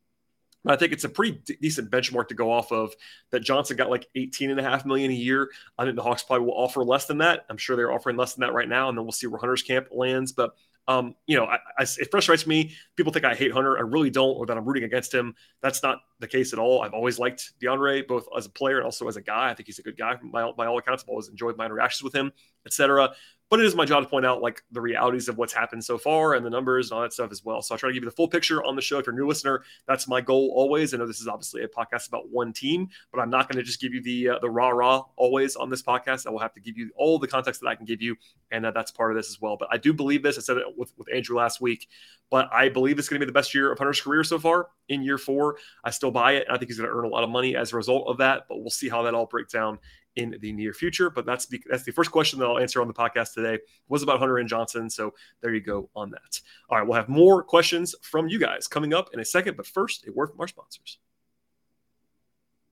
But 0.63 0.73
I 0.73 0.77
think 0.77 0.93
it's 0.93 1.03
a 1.03 1.09
pretty 1.09 1.41
d- 1.45 1.57
decent 1.61 1.91
benchmark 1.91 2.29
to 2.29 2.35
go 2.35 2.49
off 2.49 2.71
of 2.71 2.93
that 3.31 3.41
Johnson 3.41 3.75
got 3.75 3.89
like 3.89 4.07
18 4.15 4.49
and 4.49 4.59
a 4.59 4.63
half 4.63 4.85
million 4.85 5.11
a 5.11 5.13
year. 5.13 5.51
I 5.77 5.83
think 5.83 5.97
the 5.97 6.03
Hawks 6.03 6.23
probably 6.23 6.45
will 6.45 6.53
offer 6.57 6.85
less 6.85 7.05
than 7.05 7.17
that. 7.17 7.45
I'm 7.49 7.57
sure 7.57 7.75
they're 7.75 7.91
offering 7.91 8.15
less 8.15 8.33
than 8.33 8.41
that 8.41 8.53
right 8.53 8.69
now, 8.69 8.87
and 8.87 8.97
then 8.97 9.03
we'll 9.03 9.11
see 9.11 9.27
where 9.27 9.39
Hunter's 9.39 9.61
camp 9.61 9.87
lands. 9.91 10.31
But 10.31 10.55
um, 10.87 11.15
you 11.27 11.37
know, 11.37 11.45
I, 11.45 11.57
I, 11.77 11.83
it 11.83 12.09
frustrates 12.11 12.45
me. 12.45 12.73
People 12.95 13.13
think 13.13 13.25
I 13.25 13.35
hate 13.35 13.51
Hunter. 13.51 13.77
I 13.77 13.81
really 13.81 14.09
don't, 14.09 14.35
or 14.35 14.45
that 14.45 14.57
I'm 14.57 14.65
rooting 14.65 14.83
against 14.83 15.13
him. 15.13 15.35
That's 15.61 15.81
not 15.83 15.99
the 16.23 16.27
case 16.27 16.53
at 16.53 16.59
all. 16.59 16.81
I've 16.81 16.93
always 16.93 17.19
liked 17.19 17.53
DeAndre, 17.61 18.07
both 18.07 18.27
as 18.35 18.47
a 18.47 18.49
player 18.49 18.77
and 18.77 18.85
also 18.85 19.07
as 19.07 19.17
a 19.17 19.21
guy. 19.21 19.49
I 19.49 19.53
think 19.53 19.67
he's 19.67 19.79
a 19.79 19.83
good 19.83 19.97
guy. 19.97 20.15
By, 20.23 20.51
by 20.51 20.65
all 20.65 20.77
accounts, 20.77 21.03
I've 21.03 21.09
always 21.09 21.27
enjoyed 21.27 21.57
my 21.57 21.65
interactions 21.65 22.03
with 22.03 22.15
him, 22.15 22.31
etc. 22.65 23.13
But 23.53 23.59
it 23.59 23.67
is 23.67 23.75
my 23.75 23.85
job 23.85 24.01
to 24.01 24.09
point 24.09 24.25
out 24.25 24.41
like 24.41 24.63
the 24.71 24.81
realities 24.81 25.27
of 25.27 25.37
what's 25.37 25.53
happened 25.53 25.85
so 25.85 25.99
far 25.99 26.33
and 26.33 26.43
the 26.43 26.49
numbers 26.49 26.89
and 26.89 26.95
all 26.95 27.03
that 27.03 27.13
stuff 27.13 27.31
as 27.31 27.45
well. 27.45 27.61
So 27.61 27.75
I 27.75 27.77
try 27.77 27.89
to 27.89 27.93
give 27.93 28.01
you 28.01 28.09
the 28.09 28.15
full 28.15 28.27
picture 28.27 28.63
on 28.63 28.75
the 28.75 28.81
show. 28.81 28.97
If 28.97 29.05
you're 29.05 29.13
a 29.13 29.15
new 29.15 29.27
listener, 29.27 29.61
that's 29.87 30.07
my 30.07 30.21
goal 30.21 30.51
always. 30.55 30.91
I 30.91 30.97
know 30.97 31.05
this 31.05 31.19
is 31.21 31.27
obviously 31.27 31.61
a 31.61 31.67
podcast 31.67 32.07
about 32.07 32.29
one 32.31 32.51
team, 32.51 32.87
but 33.11 33.19
I'm 33.19 33.29
not 33.29 33.47
going 33.47 33.57
to 33.57 33.63
just 33.63 33.79
give 33.79 33.93
you 33.93 34.01
the 34.01 34.29
uh, 34.29 34.39
the 34.39 34.49
rah 34.49 34.69
rah 34.69 35.03
always 35.17 35.55
on 35.55 35.69
this 35.69 35.83
podcast. 35.83 36.25
I 36.25 36.31
will 36.31 36.39
have 36.39 36.55
to 36.55 36.61
give 36.61 36.79
you 36.79 36.89
all 36.95 37.19
the 37.19 37.27
context 37.27 37.61
that 37.61 37.67
I 37.67 37.75
can 37.75 37.85
give 37.85 38.01
you, 38.01 38.15
and 38.49 38.65
uh, 38.65 38.71
that's 38.71 38.89
part 38.89 39.11
of 39.11 39.17
this 39.17 39.29
as 39.29 39.39
well. 39.39 39.55
But 39.55 39.67
I 39.71 39.77
do 39.77 39.93
believe 39.93 40.23
this. 40.23 40.39
I 40.39 40.41
said 40.41 40.57
it 40.57 40.65
with, 40.75 40.91
with 40.97 41.07
Andrew 41.13 41.37
last 41.37 41.61
week, 41.61 41.87
but 42.31 42.49
I 42.51 42.69
believe 42.69 42.97
it's 42.97 43.07
going 43.07 43.19
to 43.19 43.25
be 43.25 43.29
the 43.29 43.37
best 43.37 43.53
year 43.53 43.71
of 43.71 43.77
Hunter's 43.77 44.01
career 44.01 44.23
so 44.23 44.39
far. 44.39 44.69
In 44.89 45.03
year 45.03 45.19
four, 45.19 45.57
I 45.83 45.91
still 45.91 46.09
buy 46.13 46.33
it. 46.33 46.47
I 46.49 46.57
think 46.57 46.69
he's 46.69 46.77
going 46.77 46.89
to 46.89 46.95
earn 46.95 47.05
a 47.05 47.09
lot 47.09 47.23
of 47.23 47.29
money 47.29 47.55
as 47.55 47.73
a 47.73 47.75
result 47.75 48.07
of 48.07 48.17
that. 48.17 48.43
But 48.47 48.61
we'll 48.61 48.69
see 48.69 48.89
how 48.89 49.03
that 49.03 49.13
all 49.13 49.25
breaks 49.25 49.51
down 49.51 49.79
in 50.15 50.37
the 50.41 50.51
near 50.51 50.73
future. 50.73 51.09
But 51.09 51.25
that's 51.25 51.47
the, 51.47 51.61
that's 51.69 51.83
the 51.83 51.91
first 51.91 52.11
question 52.11 52.39
that 52.39 52.45
I'll 52.45 52.59
answer 52.59 52.81
on 52.81 52.87
the 52.87 52.93
podcast 52.93 53.33
today 53.33 53.59
was 53.89 54.03
about 54.03 54.19
Hunter 54.19 54.37
and 54.37 54.47
Johnson. 54.47 54.89
So 54.89 55.13
there 55.41 55.53
you 55.53 55.61
go 55.61 55.89
on 55.95 56.11
that. 56.11 56.39
All 56.69 56.77
right, 56.77 56.87
we'll 56.87 56.95
have 56.95 57.09
more 57.09 57.43
questions 57.43 57.95
from 58.01 58.27
you 58.27 58.39
guys 58.39 58.67
coming 58.67 58.93
up 58.93 59.09
in 59.13 59.19
a 59.19 59.25
second. 59.25 59.57
But 59.57 59.67
first, 59.67 60.07
a 60.07 60.11
word 60.11 60.29
from 60.29 60.39
our 60.41 60.47
sponsors. 60.47 60.99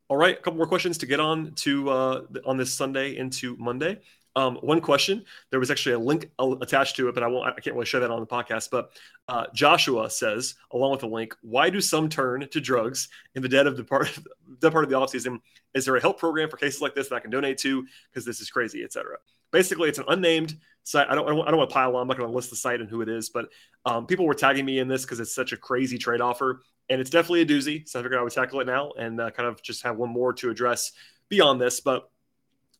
All 0.08 0.18
right, 0.18 0.38
a 0.38 0.42
couple 0.42 0.58
more 0.58 0.68
questions 0.68 0.98
to 1.00 1.06
get 1.06 1.22
on 1.22 1.54
to 1.56 1.90
uh, 1.90 2.22
on 2.46 2.58
this 2.58 2.74
Sunday 2.74 3.16
into 3.16 3.56
Monday. 3.58 4.02
Um, 4.36 4.58
one 4.62 4.80
question. 4.80 5.26
There 5.50 5.60
was 5.60 5.70
actually 5.70 5.94
a 5.94 6.00
link 6.00 6.30
attached 6.40 6.96
to 6.96 7.10
it, 7.10 7.16
but 7.16 7.24
I 7.24 7.28
won't. 7.28 7.48
I 7.48 7.60
can't 7.60 7.76
really 7.76 7.86
share 7.86 8.00
that 8.00 8.12
on 8.12 8.20
the 8.20 8.28
podcast. 8.28 8.70
But 8.72 8.92
uh, 9.28 9.46
Joshua 9.54 10.10
says, 10.10 10.56
along 10.72 10.92
with 10.92 11.02
the 11.02 11.08
link, 11.08 11.36
why 11.42 11.70
do 11.70 11.82
some 11.82 12.08
turn 12.08 12.48
to 12.50 12.62
drugs 12.62 13.10
in 13.36 13.42
the 13.42 13.50
dead 13.50 13.68
of 13.68 13.76
the 13.76 13.84
part, 13.84 14.18
the 14.60 14.72
part 14.72 14.84
of 14.84 14.90
the 14.90 14.98
off 14.98 15.10
season? 15.10 15.42
Is 15.74 15.86
there 15.86 15.96
a 15.96 16.02
help 16.02 16.20
program 16.20 16.50
for 16.50 16.58
cases 16.58 16.82
like 16.82 16.96
this 16.96 17.10
that 17.10 17.16
I 17.16 17.20
can 17.20 17.32
donate 17.32 17.58
to? 17.60 17.86
Because 18.10 18.26
this 18.26 18.40
is 18.40 18.50
crazy, 18.50 18.84
etc. 18.84 19.18
Basically, 19.52 19.90
it's 19.90 20.00
an 20.00 20.06
unnamed 20.08 20.58
site. 20.84 21.08
I 21.10 21.16
don't. 21.16 21.26
I 21.26 21.36
don't, 21.36 21.46
don't 21.46 21.58
want 21.58 21.70
to 21.70 21.74
pile 21.74 21.96
on. 21.98 22.04
I'm 22.04 22.08
not 22.08 22.18
going 22.18 22.30
to 22.30 22.36
list 22.36 22.50
the 22.52 22.56
site 22.56 22.80
and 22.80 22.90
who 22.90 23.02
it 23.02 23.10
is, 23.10 23.30
but 23.30 23.50
um, 23.86 24.08
people 24.08 24.26
were 24.26 24.34
tagging 24.34 24.66
me 24.66 24.80
in 24.80 24.88
this 24.88 25.04
because 25.04 25.20
it's 25.20 25.36
such 25.36 25.52
a 25.52 25.58
crazy 25.58 25.98
trade 25.98 26.22
offer, 26.22 26.62
and 26.90 27.02
it's 27.02 27.10
definitely 27.10 27.42
a 27.42 27.46
doozy. 27.46 27.88
So 27.88 28.00
I 28.00 28.04
figured 28.04 28.20
I 28.20 28.24
would 28.24 28.32
tackle 28.32 28.62
it 28.62 28.68
now 28.68 28.92
and 28.98 29.20
uh, 29.20 29.32
kind 29.32 29.50
of 29.50 29.62
just 29.62 29.84
have 29.84 29.98
one 29.98 30.10
more 30.10 30.32
to 30.34 30.50
address 30.50 30.94
beyond 31.28 31.60
this, 31.60 31.82
but 31.82 32.10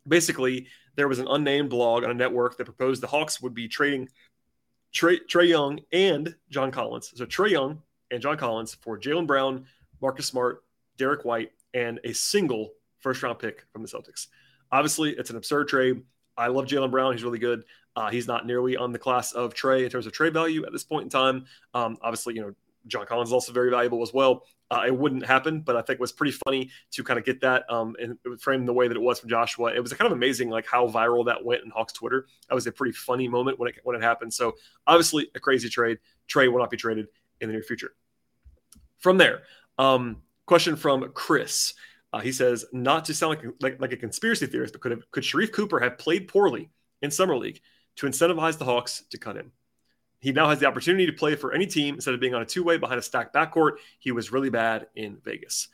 basically 0.08 0.68
there 0.96 1.08
was 1.08 1.20
an 1.20 1.28
unnamed 1.30 1.70
blog 1.70 2.04
on 2.04 2.12
a 2.12 2.14
network 2.14 2.58
that 2.58 2.66
proposed 2.66 3.02
the 3.02 3.08
Hawks 3.08 3.42
would 3.42 3.54
be 3.54 3.68
trading 3.68 4.10
Trae, 4.94 5.48
Young 5.48 5.80
and 5.92 6.36
John 6.50 6.72
Collins. 6.72 7.14
So 7.16 7.26
Trae 7.26 7.52
Young 7.52 7.82
and 8.12 8.22
John 8.22 8.38
Collins 8.38 8.76
for 8.76 9.00
Jaylen 9.00 9.26
Brown, 9.26 9.66
Marcus 10.02 10.26
Smart, 10.26 10.64
Derrick 10.98 11.24
White, 11.24 11.52
and 11.74 12.00
a 12.04 12.14
single 12.14 12.72
first 13.00 13.24
round 13.24 13.40
pick 13.40 13.66
from 13.72 13.82
the 13.82 13.88
Celtics. 13.88 14.28
Obviously, 14.72 15.12
it's 15.12 15.30
an 15.30 15.38
absurd 15.38 15.68
trade. 15.70 16.04
I 16.38 16.48
love 16.48 16.66
Jaylen 16.66 16.92
Brown. 16.92 17.14
He's 17.14 17.24
really 17.24 17.40
good. 17.40 17.64
Uh, 17.96 18.10
he's 18.10 18.28
not 18.28 18.46
nearly 18.46 18.78
on 18.78 18.92
the 18.92 19.00
class 19.00 19.34
of 19.34 19.54
Trae 19.54 19.84
in 19.84 19.90
terms 19.90 20.06
of 20.06 20.14
trade 20.14 20.34
value 20.34 20.66
at 20.66 20.72
this 20.72 20.84
point 20.84 21.04
in 21.04 21.10
time. 21.10 21.46
Um, 21.74 21.98
obviously, 22.02 22.36
you 22.36 22.42
know, 22.42 22.54
John 22.88 23.06
Collins 23.06 23.30
is 23.30 23.34
also 23.34 23.52
very 23.52 23.70
valuable 23.70 24.02
as 24.02 24.14
well. 24.14 24.44
Uh, 24.72 24.84
it 24.88 24.98
wouldn't 24.98 25.26
happen, 25.26 25.60
but 25.60 25.76
I 25.76 25.82
think 25.82 25.98
it 25.98 26.00
was 26.00 26.14
pretty 26.14 26.32
funny 26.46 26.72
to 26.92 27.04
kind 27.04 27.20
of 27.20 27.26
get 27.26 27.42
that 27.42 27.70
um, 27.70 27.94
and 28.02 28.18
frame 28.42 28.66
the 28.66 28.72
way 28.72 28.88
that 28.88 28.96
it 28.96 29.02
was 29.02 29.20
from 29.20 29.30
Joshua. 29.30 29.74
It 29.76 29.82
was 29.82 29.92
kind 29.92 30.10
of 30.10 30.14
amazing, 30.14 30.50
like 30.50 30.66
how 30.66 30.88
viral 30.88 31.26
that 31.26 31.44
went 31.44 31.66
in 31.66 31.72
Hawks 31.72 31.92
Twitter. 31.92 32.26
That 32.48 32.56
was 32.56 32.66
a 32.68 32.72
pretty 32.72 32.94
funny 32.94 33.28
moment 33.28 33.60
when 33.60 33.68
it 33.68 33.76
when 33.84 33.98
it 33.98 34.02
happened. 34.02 34.34
So 34.34 34.56
obviously 34.88 35.30
a 35.36 35.42
crazy 35.42 35.68
trade. 35.68 36.00
Trae 36.30 36.50
will 36.50 36.60
not 36.60 36.70
be 36.70 36.78
traded 36.78 37.08
in 37.42 37.50
the 37.50 37.54
near 37.54 37.64
future. 37.64 37.92
From 39.00 39.18
there, 39.18 39.42
um, 39.78 40.22
question 40.46 40.78
from 40.78 41.12
Chris. 41.14 41.74
Uh, 42.14 42.20
he 42.20 42.32
says, 42.32 42.66
not 42.72 43.06
to 43.06 43.14
sound 43.14 43.30
like, 43.30 43.54
like, 43.62 43.82
like 43.82 43.92
a 43.92 43.98
conspiracy 43.98 44.46
theorist, 44.46 44.74
but 44.74 44.82
could 44.82 44.92
have, 44.92 45.10
could 45.12 45.24
Sharife 45.24 45.52
Cooper 45.52 45.80
have 45.80 45.98
played 45.98 46.28
poorly 46.28 46.70
in 47.02 47.10
summer 47.10 47.38
league 47.38 47.62
to 47.98 48.06
incentivize 48.06 48.58
the 48.58 48.66
Hawks 48.66 49.04
to 49.12 49.18
cut 49.18 49.36
him? 49.36 49.52
He 50.22 50.32
now 50.32 50.48
has 50.50 50.60
the 50.60 50.68
opportunity 50.68 51.08
to 51.08 51.14
play 51.14 51.36
for 51.36 51.52
any 51.52 51.66
team 51.66 51.96
instead 51.96 52.14
of 52.14 52.20
being 52.20 52.34
on 52.34 52.42
a 52.42 52.46
two 52.46 52.64
way 52.64 52.78
behind 52.78 53.00
a 53.00 53.02
stacked 53.02 53.34
backcourt. 53.34 53.74
He 54.00 54.12
was 54.12 54.32
really 54.32 54.50
bad 54.50 54.88
in 54.96 55.18
Vegas. 55.26 55.68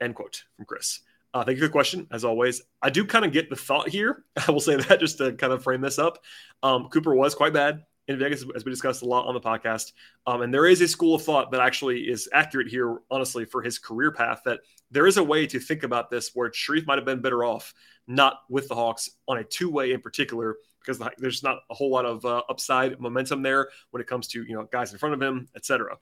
End 0.00 0.14
quote 0.14 0.44
from 0.56 0.66
Chris. 0.66 1.00
Uh, 1.32 1.44
thank 1.44 1.56
you 1.56 1.62
for 1.62 1.68
the 1.68 1.72
question. 1.72 2.06
As 2.10 2.24
always, 2.24 2.62
I 2.82 2.90
do 2.90 3.04
kind 3.04 3.24
of 3.24 3.32
get 3.32 3.48
the 3.48 3.56
thought 3.56 3.88
here. 3.88 4.24
I 4.48 4.50
will 4.50 4.60
say 4.60 4.76
that 4.76 5.00
just 5.00 5.18
to 5.18 5.32
kind 5.32 5.52
of 5.52 5.62
frame 5.62 5.80
this 5.80 5.98
up. 5.98 6.18
Um, 6.62 6.88
Cooper 6.88 7.14
was 7.14 7.34
quite 7.34 7.52
bad 7.52 7.84
in 8.08 8.18
Vegas, 8.18 8.44
as 8.54 8.64
we 8.64 8.70
discussed 8.70 9.02
a 9.02 9.06
lot 9.06 9.26
on 9.26 9.34
the 9.34 9.40
podcast. 9.40 9.92
Um, 10.26 10.42
and 10.42 10.52
there 10.52 10.66
is 10.66 10.80
a 10.80 10.88
school 10.88 11.14
of 11.14 11.22
thought 11.22 11.50
that 11.52 11.60
actually 11.60 12.02
is 12.02 12.28
accurate 12.32 12.68
here, 12.68 12.98
honestly, 13.10 13.44
for 13.44 13.62
his 13.62 13.78
career 13.78 14.12
path. 14.12 14.42
That 14.44 14.60
there 14.90 15.06
is 15.06 15.16
a 15.16 15.24
way 15.24 15.46
to 15.46 15.60
think 15.60 15.82
about 15.82 16.10
this 16.10 16.30
where 16.34 16.50
Sharife 16.50 16.86
might 16.86 16.98
have 16.98 17.04
been 17.04 17.20
better 17.20 17.44
off 17.44 17.74
not 18.06 18.40
with 18.48 18.68
the 18.68 18.74
Hawks 18.74 19.10
on 19.28 19.38
a 19.38 19.44
two 19.44 19.70
way 19.70 19.92
in 19.92 20.00
particular, 20.00 20.56
because 20.86 21.02
there's 21.18 21.42
not 21.42 21.58
a 21.70 21.74
whole 21.74 21.90
lot 21.90 22.06
of 22.06 22.24
uh, 22.24 22.42
upside 22.48 23.00
momentum 23.00 23.42
there 23.42 23.68
when 23.90 24.00
it 24.00 24.06
comes 24.06 24.28
to 24.28 24.44
you 24.44 24.54
know 24.54 24.68
guys 24.70 24.92
in 24.92 24.98
front 24.98 25.14
of 25.14 25.22
him, 25.22 25.48
etc. 25.56 25.96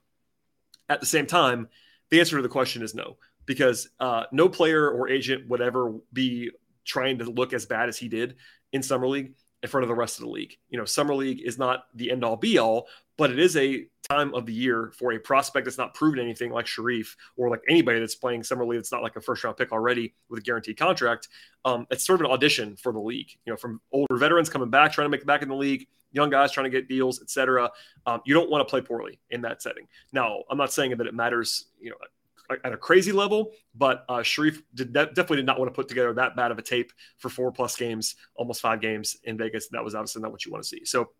At 0.87 0.99
the 0.99 1.07
same 1.07 1.25
time, 1.25 1.67
the 2.11 2.19
answer 2.19 2.35
to 2.35 2.43
the 2.43 2.49
question 2.49 2.83
is 2.83 2.93
no, 2.93 3.17
because 3.45 3.89
uh, 3.99 4.23
no 4.31 4.49
player 4.49 4.89
or 4.89 5.09
agent 5.09 5.47
would 5.49 5.61
ever 5.61 5.95
be 6.13 6.51
trying 6.85 7.17
to 7.17 7.25
look 7.25 7.53
as 7.53 7.65
bad 7.65 7.89
as 7.89 7.97
he 7.97 8.07
did 8.07 8.35
in 8.71 8.83
summer 8.83 9.07
league 9.07 9.33
in 9.63 9.69
front 9.69 9.83
of 9.83 9.89
the 9.89 9.95
rest 9.95 10.19
of 10.19 10.25
the 10.25 10.31
league. 10.31 10.57
You 10.69 10.77
know, 10.77 10.85
summer 10.85 11.15
league 11.15 11.41
is 11.41 11.57
not 11.57 11.85
the 11.95 12.11
end 12.11 12.23
all 12.23 12.35
be 12.35 12.57
all, 12.57 12.87
but 13.17 13.31
it 13.31 13.39
is 13.39 13.55
a 13.57 13.87
time 14.09 14.33
of 14.33 14.45
the 14.45 14.53
year 14.53 14.91
for 14.97 15.13
a 15.13 15.19
prospect 15.19 15.65
that's 15.65 15.77
not 15.77 15.93
proven 15.93 16.19
anything 16.19 16.51
like 16.51 16.65
Sharife 16.65 17.15
or 17.37 17.49
like 17.49 17.61
anybody 17.67 17.99
that's 17.99 18.15
playing 18.15 18.43
summer 18.43 18.65
league 18.65 18.79
that's 18.79 18.91
not 18.91 19.01
like 19.01 19.15
a 19.15 19.21
first 19.21 19.43
round 19.43 19.57
pick 19.57 19.71
already 19.71 20.13
with 20.29 20.39
a 20.39 20.41
guaranteed 20.43 20.77
contract. 20.77 21.29
Um, 21.63 21.87
it's 21.89 22.05
sort 22.05 22.21
of 22.21 22.25
an 22.25 22.31
audition 22.31 22.75
for 22.75 22.91
the 22.91 22.99
league, 22.99 23.31
you 23.45 23.53
know, 23.53 23.57
from 23.57 23.81
older 23.91 24.17
veterans 24.17 24.49
coming 24.49 24.69
back, 24.69 24.91
trying 24.91 25.05
to 25.05 25.09
make 25.09 25.21
it 25.21 25.27
back 25.27 25.41
in 25.41 25.49
the 25.49 25.55
league, 25.55 25.87
young 26.11 26.29
guys 26.29 26.51
trying 26.51 26.65
to 26.65 26.69
get 26.69 26.87
deals, 26.87 27.21
etc. 27.21 27.71
Um, 28.05 28.21
you 28.25 28.33
don't 28.33 28.49
want 28.49 28.65
to 28.65 28.69
play 28.69 28.81
poorly 28.81 29.19
in 29.29 29.41
that 29.41 29.61
setting. 29.61 29.87
Now, 30.13 30.43
I'm 30.49 30.57
not 30.57 30.71
saying 30.71 30.95
that 30.97 31.07
it 31.07 31.13
matters, 31.13 31.65
you 31.79 31.89
know, 31.89 31.97
at 32.63 32.73
a 32.73 32.77
crazy 32.77 33.11
level, 33.11 33.51
but 33.73 34.05
uh, 34.09 34.17
Sharife 34.17 34.61
did 34.73 34.93
definitely 34.93 35.37
did 35.37 35.45
not 35.45 35.59
want 35.59 35.69
to 35.69 35.75
put 35.75 35.87
together 35.87 36.13
that 36.13 36.35
bad 36.35 36.51
of 36.51 36.59
a 36.59 36.61
tape 36.61 36.91
for 37.17 37.29
four 37.29 37.51
plus 37.51 37.75
games, 37.75 38.15
almost 38.35 38.61
five 38.61 38.81
games 38.81 39.17
in 39.23 39.37
Vegas. 39.37 39.67
That 39.69 39.83
was 39.83 39.95
obviously 39.95 40.21
not 40.21 40.31
what 40.31 40.45
you 40.45 40.51
want 40.51 40.63
to 40.63 40.67
see. 40.67 40.85
So, 40.85 41.11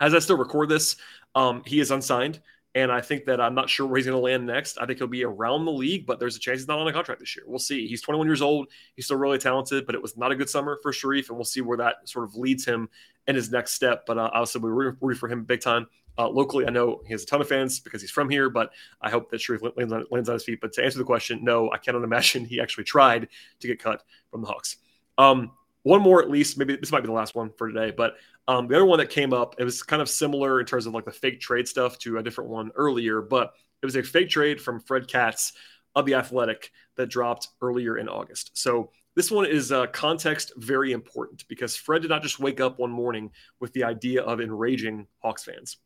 as 0.00 0.14
I 0.14 0.18
still 0.18 0.36
record 0.36 0.68
this, 0.68 0.96
um, 1.34 1.62
he 1.66 1.80
is 1.80 1.90
unsigned, 1.90 2.40
and 2.74 2.90
I 2.90 3.00
think 3.00 3.26
that 3.26 3.40
I'm 3.40 3.54
not 3.54 3.68
sure 3.68 3.86
where 3.86 3.98
he's 3.98 4.06
going 4.06 4.16
to 4.16 4.22
land 4.22 4.46
next. 4.46 4.78
I 4.78 4.86
think 4.86 4.98
he'll 4.98 5.06
be 5.06 5.24
around 5.24 5.64
the 5.64 5.72
league, 5.72 6.06
but 6.06 6.18
there's 6.18 6.36
a 6.36 6.38
chance 6.38 6.60
he's 6.60 6.68
not 6.68 6.78
on 6.78 6.88
a 6.88 6.92
contract 6.92 7.20
this 7.20 7.36
year. 7.36 7.44
We'll 7.46 7.58
see. 7.58 7.86
He's 7.86 8.00
21 8.00 8.26
years 8.26 8.40
old. 8.40 8.68
He's 8.96 9.04
still 9.04 9.18
really 9.18 9.38
talented, 9.38 9.84
but 9.84 9.94
it 9.94 10.00
was 10.00 10.16
not 10.16 10.32
a 10.32 10.36
good 10.36 10.48
summer 10.48 10.78
for 10.82 10.92
Sharife, 10.92 11.28
and 11.28 11.36
we'll 11.36 11.44
see 11.44 11.60
where 11.60 11.78
that 11.78 12.08
sort 12.08 12.24
of 12.24 12.34
leads 12.34 12.64
him 12.64 12.88
in 13.26 13.36
his 13.36 13.50
next 13.50 13.72
step. 13.72 14.04
But 14.06 14.18
uh, 14.18 14.30
obviously, 14.32 14.62
we're 14.62 14.96
rooting 15.00 15.18
for 15.18 15.28
him 15.28 15.44
big 15.44 15.60
time. 15.60 15.86
Uh, 16.18 16.28
locally, 16.28 16.66
I 16.66 16.70
know 16.70 17.00
he 17.06 17.12
has 17.12 17.22
a 17.22 17.26
ton 17.26 17.40
of 17.40 17.48
fans 17.48 17.80
because 17.80 18.00
he's 18.00 18.10
from 18.10 18.28
here, 18.28 18.50
but 18.50 18.70
I 19.00 19.10
hope 19.10 19.30
that 19.30 19.40
Sharife 19.40 19.76
lands 19.76 19.92
on, 19.92 20.04
lands 20.10 20.28
on 20.28 20.34
his 20.34 20.44
feet. 20.44 20.60
But 20.60 20.72
to 20.74 20.84
answer 20.84 20.98
the 20.98 21.04
question, 21.04 21.42
no, 21.42 21.70
I 21.72 21.78
cannot 21.78 22.04
imagine 22.04 22.44
he 22.44 22.60
actually 22.60 22.84
tried 22.84 23.28
to 23.60 23.66
get 23.66 23.78
cut 23.78 24.02
from 24.30 24.42
the 24.42 24.46
Hawks. 24.46 24.76
Um, 25.18 25.52
one 25.84 26.00
more, 26.00 26.22
at 26.22 26.30
least, 26.30 26.58
maybe 26.58 26.76
this 26.76 26.92
might 26.92 27.00
be 27.00 27.06
the 27.06 27.12
last 27.12 27.34
one 27.34 27.50
for 27.56 27.68
today, 27.68 27.92
but 27.96 28.14
um, 28.46 28.68
the 28.68 28.76
other 28.76 28.84
one 28.84 28.98
that 28.98 29.10
came 29.10 29.32
up, 29.32 29.56
it 29.58 29.64
was 29.64 29.82
kind 29.82 30.00
of 30.00 30.08
similar 30.08 30.60
in 30.60 30.66
terms 30.66 30.86
of 30.86 30.94
like 30.94 31.04
the 31.04 31.12
fake 31.12 31.40
trade 31.40 31.66
stuff 31.66 31.98
to 31.98 32.18
a 32.18 32.22
different 32.22 32.50
one 32.50 32.70
earlier, 32.76 33.20
but 33.20 33.54
it 33.82 33.86
was 33.86 33.96
a 33.96 34.02
fake 34.02 34.28
trade 34.28 34.60
from 34.60 34.80
Fred 34.80 35.08
Katz 35.08 35.52
of 35.94 36.06
the 36.06 36.14
Athletic 36.14 36.70
that 36.96 37.08
dropped 37.08 37.48
earlier 37.60 37.98
in 37.98 38.08
August. 38.08 38.50
So 38.54 38.90
this 39.14 39.30
one 39.30 39.46
is 39.46 39.72
uh, 39.72 39.86
context 39.88 40.52
very 40.56 40.92
important 40.92 41.46
because 41.48 41.76
Fred 41.76 42.02
did 42.02 42.08
not 42.08 42.22
just 42.22 42.38
wake 42.38 42.60
up 42.60 42.78
one 42.78 42.90
morning 42.90 43.30
with 43.60 43.72
the 43.72 43.84
idea 43.84 44.22
of 44.22 44.40
enraging 44.40 45.06
Hawks 45.18 45.44
fans. 45.44 45.78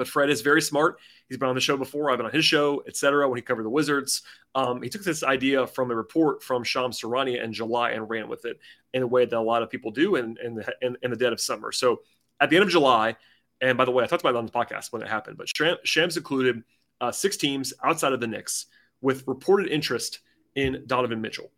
But 0.00 0.08
Fred 0.08 0.30
is 0.30 0.40
very 0.40 0.62
smart. 0.62 0.98
He's 1.28 1.36
been 1.36 1.50
on 1.50 1.54
the 1.54 1.60
show 1.60 1.76
before. 1.76 2.10
I've 2.10 2.16
been 2.16 2.24
on 2.24 2.32
his 2.32 2.46
show, 2.46 2.82
etc. 2.88 3.28
When 3.28 3.36
he 3.36 3.42
covered 3.42 3.64
the 3.64 3.70
Wizards, 3.70 4.22
um, 4.54 4.80
he 4.80 4.88
took 4.88 5.04
this 5.04 5.22
idea 5.22 5.66
from 5.66 5.90
a 5.90 5.94
report 5.94 6.42
from 6.42 6.64
Shams 6.64 6.98
Charania 6.98 7.44
in 7.44 7.52
July 7.52 7.90
and 7.90 8.08
ran 8.08 8.26
with 8.30 8.46
it 8.46 8.58
in 8.94 9.02
a 9.02 9.06
way 9.06 9.26
that 9.26 9.36
a 9.36 9.38
lot 9.38 9.62
of 9.62 9.68
people 9.68 9.90
do 9.90 10.16
in 10.16 10.38
in 10.42 10.54
the, 10.54 10.74
in, 10.80 10.96
in 11.02 11.10
the 11.10 11.16
dead 11.18 11.34
of 11.34 11.40
summer. 11.40 11.70
So 11.70 12.00
at 12.40 12.48
the 12.48 12.56
end 12.56 12.64
of 12.64 12.70
July, 12.70 13.14
and 13.60 13.76
by 13.76 13.84
the 13.84 13.90
way, 13.90 14.02
I 14.02 14.06
talked 14.06 14.22
about 14.22 14.34
it 14.34 14.38
on 14.38 14.46
the 14.46 14.52
podcast 14.52 14.90
when 14.90 15.02
it 15.02 15.08
happened, 15.08 15.36
but 15.36 15.48
Shams 15.84 16.16
included 16.16 16.62
uh, 17.02 17.12
six 17.12 17.36
teams 17.36 17.74
outside 17.84 18.14
of 18.14 18.20
the 18.20 18.26
Knicks 18.26 18.66
with 19.02 19.28
reported 19.28 19.68
interest 19.68 20.20
in 20.54 20.82
Donovan 20.86 21.20
Mitchell. 21.20 21.50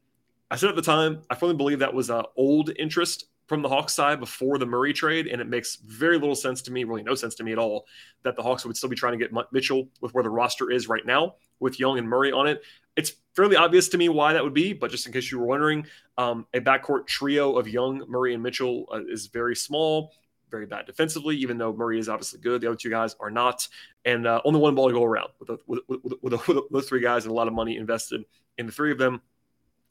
I 0.51 0.57
said 0.57 0.69
at 0.69 0.77
the 0.77 0.83
time, 0.83 1.23
I 1.31 1.35
firmly 1.37 1.57
believe 1.57 1.79
that 1.79 1.95
was 1.95 2.11
an 2.11 2.25
old 2.37 2.71
interest 2.77 3.27
from 3.47 3.61
the 3.61 3.69
Hawks 3.69 3.93
side 3.93 4.21
before 4.21 4.59
the 4.59 4.67
Murray 4.67 4.93
trade, 4.93 5.27
and 5.27 5.41
it 5.41 5.49
makes 5.49 5.77
very 5.77 6.19
little 6.19 6.35
sense 6.35 6.63
to 6.63 6.73
me, 6.73 6.85
really 6.85 7.03
no 7.03 7.15
sense 7.15 7.35
to 7.37 7.45
me 7.45 7.53
at 7.53 7.59
all, 7.59 7.87
that 8.23 8.37
the 8.37 8.43
Hawks 8.43 8.65
would 8.65 8.77
still 8.77 8.89
be 8.89 8.97
trying 8.97 9.19
to 9.19 9.19
get 9.19 9.33
Mitchell 9.53 9.89
with 10.01 10.15
where 10.15 10.23
the 10.23 10.31
roster 10.31 10.71
is 10.71 10.89
right 10.89 11.05
now 11.05 11.35
with 11.61 11.79
Young 11.79 11.99
and 11.99 12.09
Murray 12.09 12.33
on 12.33 12.47
it. 12.47 12.63
It's 12.97 13.13
fairly 13.35 13.57
obvious 13.57 13.89
to 13.91 13.99
me 13.99 14.09
why 14.09 14.33
that 14.33 14.45
would 14.45 14.55
be, 14.55 14.73
but 14.73 14.91
just 14.91 15.07
in 15.07 15.13
case 15.13 15.31
you 15.31 15.39
were 15.39 15.47
wondering, 15.47 15.87
um, 16.19 16.47
a 16.55 16.61
backcourt 16.61 17.07
trio 17.07 17.57
of 17.57 17.69
Young, 17.69 18.05
Murray, 18.09 18.35
and 18.35 18.43
Mitchell 18.43 18.87
uh, 18.93 19.01
is 19.07 19.27
very 19.27 19.57
small, 19.57 20.13
very 20.51 20.67
bad 20.67 20.87
defensively, 20.87 21.37
even 21.37 21.57
though 21.57 21.73
Murray 21.73 21.99
is 21.99 22.09
obviously 22.09 22.41
good. 22.41 22.61
The 22.61 22.69
other 22.69 22.77
two 22.77 22.91
guys 22.91 23.17
are 23.19 23.31
not, 23.31 23.67
and 24.05 24.27
uh, 24.27 24.41
only 24.45 24.61
one 24.61 24.75
ball 24.75 24.89
to 24.89 24.95
go 24.95 25.05
around 25.05 25.31
with, 25.39 25.49
the, 25.49 25.59
with, 25.67 25.81
with, 25.89 26.13
with, 26.21 26.49
with 26.49 26.65
those 26.71 26.89
three 26.89 27.01
guys 27.01 27.25
and 27.25 27.33
a 27.33 27.35
lot 27.35 27.49
of 27.49 27.55
money 27.55 27.77
invested 27.77 28.25
in 28.59 28.67
the 28.67 28.73
three 28.73 28.93
of 28.93 28.99
them. 28.99 29.23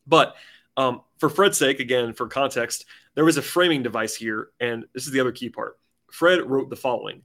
But 0.05 0.35
um, 0.77 1.01
for 1.17 1.29
Fred's 1.29 1.57
sake, 1.57 1.79
again, 1.79 2.13
for 2.13 2.27
context, 2.27 2.85
there 3.15 3.25
was 3.25 3.37
a 3.37 3.41
framing 3.41 3.83
device 3.83 4.15
here, 4.15 4.49
and 4.59 4.85
this 4.93 5.05
is 5.05 5.11
the 5.11 5.19
other 5.19 5.31
key 5.31 5.49
part. 5.49 5.79
Fred 6.11 6.49
wrote 6.49 6.69
the 6.69 6.75
following 6.75 7.21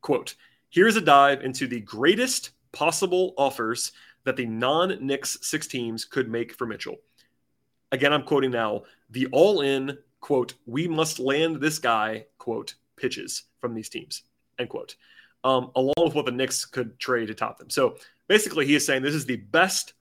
quote, 0.00 0.34
Here's 0.70 0.96
a 0.96 1.00
dive 1.00 1.42
into 1.42 1.66
the 1.66 1.80
greatest 1.80 2.50
possible 2.72 3.34
offers 3.36 3.92
that 4.24 4.36
the 4.36 4.46
non 4.46 4.96
Knicks 5.04 5.38
six 5.42 5.66
teams 5.66 6.04
could 6.04 6.30
make 6.30 6.54
for 6.54 6.66
Mitchell. 6.66 6.96
Again, 7.90 8.12
I'm 8.12 8.22
quoting 8.22 8.50
now 8.50 8.84
the 9.10 9.26
all 9.32 9.60
in 9.60 9.98
quote, 10.20 10.54
we 10.66 10.88
must 10.88 11.18
land 11.18 11.56
this 11.56 11.78
guy, 11.78 12.24
quote, 12.38 12.76
pitches 12.96 13.42
from 13.60 13.74
these 13.74 13.90
teams, 13.90 14.22
end 14.58 14.70
quote, 14.70 14.96
um, 15.44 15.70
along 15.74 15.94
with 15.98 16.14
what 16.14 16.24
the 16.24 16.32
Knicks 16.32 16.64
could 16.64 16.98
trade 16.98 17.26
to 17.26 17.34
top 17.34 17.58
them. 17.58 17.68
So 17.68 17.96
basically, 18.28 18.64
he 18.64 18.74
is 18.74 18.86
saying 18.86 19.02
this 19.02 19.14
is 19.14 19.26
the 19.26 19.36
best 19.36 19.92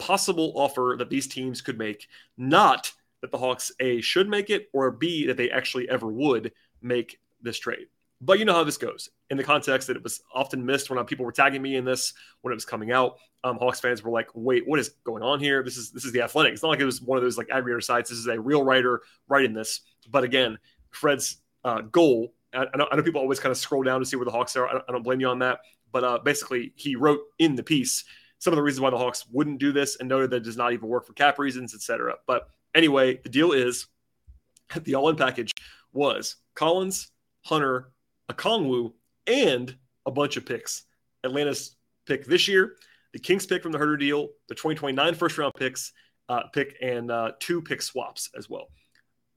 possible 0.00 0.52
offer 0.56 0.96
that 0.98 1.10
these 1.10 1.28
teams 1.28 1.60
could 1.60 1.78
make, 1.78 2.08
not 2.36 2.90
that 3.20 3.30
the 3.30 3.38
Hawks 3.38 3.70
A 3.80 4.00
should 4.00 4.28
make 4.28 4.50
it 4.50 4.68
or 4.72 4.90
B 4.90 5.26
that 5.26 5.36
they 5.36 5.50
actually 5.50 5.88
ever 5.88 6.08
would 6.08 6.52
make 6.82 7.20
this 7.42 7.58
trade. 7.58 7.86
But 8.22 8.38
you 8.38 8.44
know 8.44 8.52
how 8.52 8.64
this 8.64 8.76
goes 8.76 9.08
in 9.30 9.36
the 9.36 9.44
context 9.44 9.88
that 9.88 9.96
it 9.96 10.02
was 10.02 10.20
often 10.34 10.64
missed 10.64 10.90
when 10.90 11.02
people 11.06 11.24
were 11.24 11.32
tagging 11.32 11.62
me 11.62 11.76
in 11.76 11.84
this 11.84 12.12
when 12.42 12.52
it 12.52 12.54
was 12.54 12.66
coming 12.66 12.92
out. 12.92 13.16
Um, 13.44 13.56
Hawks 13.56 13.80
fans 13.80 14.02
were 14.02 14.10
like, 14.10 14.28
"Wait, 14.34 14.66
what 14.66 14.78
is 14.78 14.90
going 15.04 15.22
on 15.22 15.40
here? 15.40 15.62
This 15.62 15.78
is 15.78 15.90
this 15.90 16.04
is 16.04 16.12
the 16.12 16.20
Athletic. 16.20 16.52
It's 16.52 16.62
not 16.62 16.68
like 16.68 16.80
it 16.80 16.84
was 16.84 17.00
one 17.00 17.16
of 17.16 17.24
those 17.24 17.38
like 17.38 17.48
aggregator 17.48 17.82
sites. 17.82 18.10
This 18.10 18.18
is 18.18 18.26
a 18.26 18.38
real 18.38 18.62
writer 18.62 19.00
writing 19.28 19.54
this." 19.54 19.80
But 20.10 20.24
again, 20.24 20.58
Fred's 20.90 21.38
uh, 21.64 21.80
goal. 21.80 22.34
I, 22.52 22.66
I, 22.74 22.76
know, 22.76 22.88
I 22.92 22.96
know 22.96 23.02
people 23.02 23.22
always 23.22 23.40
kind 23.40 23.52
of 23.52 23.56
scroll 23.56 23.82
down 23.82 24.00
to 24.00 24.06
see 24.06 24.16
where 24.16 24.26
the 24.26 24.30
Hawks 24.30 24.54
are. 24.56 24.68
I 24.68 24.72
don't, 24.72 24.84
I 24.88 24.92
don't 24.92 25.02
blame 25.02 25.20
you 25.20 25.28
on 25.28 25.38
that. 25.38 25.60
But 25.90 26.04
uh, 26.04 26.18
basically, 26.22 26.74
he 26.76 26.96
wrote 26.96 27.20
in 27.38 27.54
the 27.54 27.62
piece 27.62 28.04
some 28.40 28.52
of 28.52 28.56
the 28.56 28.62
reasons 28.62 28.80
why 28.80 28.90
the 28.90 28.98
Hawks 28.98 29.26
wouldn't 29.30 29.60
do 29.60 29.70
this 29.70 29.96
and 29.96 30.08
noted 30.08 30.30
that 30.30 30.38
it 30.38 30.44
does 30.44 30.56
not 30.56 30.72
even 30.72 30.88
work 30.88 31.06
for 31.06 31.12
cap 31.12 31.38
reasons, 31.38 31.74
etc. 31.74 32.16
But 32.26 32.48
anyway, 32.74 33.20
the 33.22 33.28
deal 33.28 33.52
is 33.52 33.86
the 34.82 34.96
all 34.96 35.08
in 35.10 35.16
package 35.16 35.52
was 35.92 36.36
Collins, 36.54 37.12
Hunter, 37.44 37.92
Okongwu, 38.30 38.94
and 39.26 39.76
a 40.06 40.10
bunch 40.10 40.36
of 40.36 40.46
picks. 40.46 40.84
Atlanta's 41.22 41.76
pick 42.06 42.24
this 42.24 42.48
year, 42.48 42.76
the 43.12 43.18
Kings 43.18 43.46
pick 43.46 43.62
from 43.62 43.72
the 43.72 43.78
Huerter 43.78 43.98
deal, 43.98 44.28
the 44.48 44.54
2029 44.54 45.14
first 45.14 45.36
round 45.36 45.52
picks, 45.54 45.92
uh, 46.28 46.44
pick, 46.54 46.76
and 46.80 47.10
uh, 47.10 47.32
two 47.40 47.60
pick 47.60 47.82
swaps 47.82 48.30
as 48.36 48.48
well. 48.48 48.68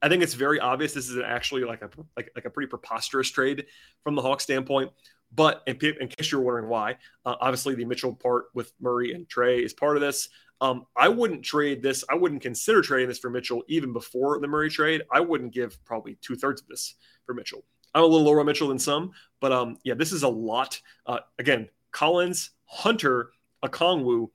I 0.01 0.09
think 0.09 0.21
it's 0.21 0.33
very 0.33 0.59
obvious 0.59 0.93
this 0.93 1.09
is 1.09 1.17
actually 1.17 1.63
like 1.63 1.81
a 1.81 1.89
like, 2.15 2.31
like 2.35 2.45
a 2.45 2.49
pretty 2.49 2.69
preposterous 2.69 3.29
trade 3.29 3.65
from 4.03 4.15
the 4.15 4.21
Hawks 4.21 4.43
standpoint. 4.43 4.91
But 5.35 5.63
in, 5.65 5.77
in 5.99 6.07
case 6.07 6.31
you're 6.31 6.41
wondering 6.41 6.69
why, 6.69 6.97
uh, 7.25 7.35
obviously 7.39 7.75
the 7.75 7.85
Mitchell 7.85 8.13
part 8.13 8.45
with 8.53 8.71
Murray 8.79 9.13
and 9.13 9.27
Trae 9.27 9.63
is 9.63 9.73
part 9.73 9.97
of 9.97 10.01
this. 10.01 10.29
Um, 10.61 10.85
I 10.95 11.09
wouldn't 11.09 11.43
trade 11.43 11.81
this. 11.81 12.05
I 12.09 12.15
wouldn't 12.15 12.41
consider 12.41 12.81
trading 12.81 13.09
this 13.09 13.19
for 13.19 13.29
Mitchell 13.29 13.63
even 13.67 13.91
before 13.91 14.39
the 14.39 14.47
Murray 14.47 14.69
trade. 14.69 15.01
I 15.11 15.19
wouldn't 15.19 15.53
give 15.53 15.83
probably 15.85 16.17
two 16.21 16.35
thirds 16.35 16.61
of 16.61 16.67
this 16.67 16.95
for 17.25 17.33
Mitchell. 17.33 17.65
I'm 17.93 18.03
a 18.03 18.05
little 18.05 18.25
lower 18.25 18.39
on 18.39 18.45
Mitchell 18.45 18.69
than 18.69 18.79
some, 18.79 19.11
but 19.39 19.51
um, 19.51 19.77
yeah, 19.83 19.93
this 19.93 20.11
is 20.11 20.23
a 20.23 20.29
lot. 20.29 20.79
Uh, 21.05 21.19
again, 21.37 21.69
Collins, 21.91 22.51
Hunter, 22.65 23.31
Okongwu, 23.63 24.29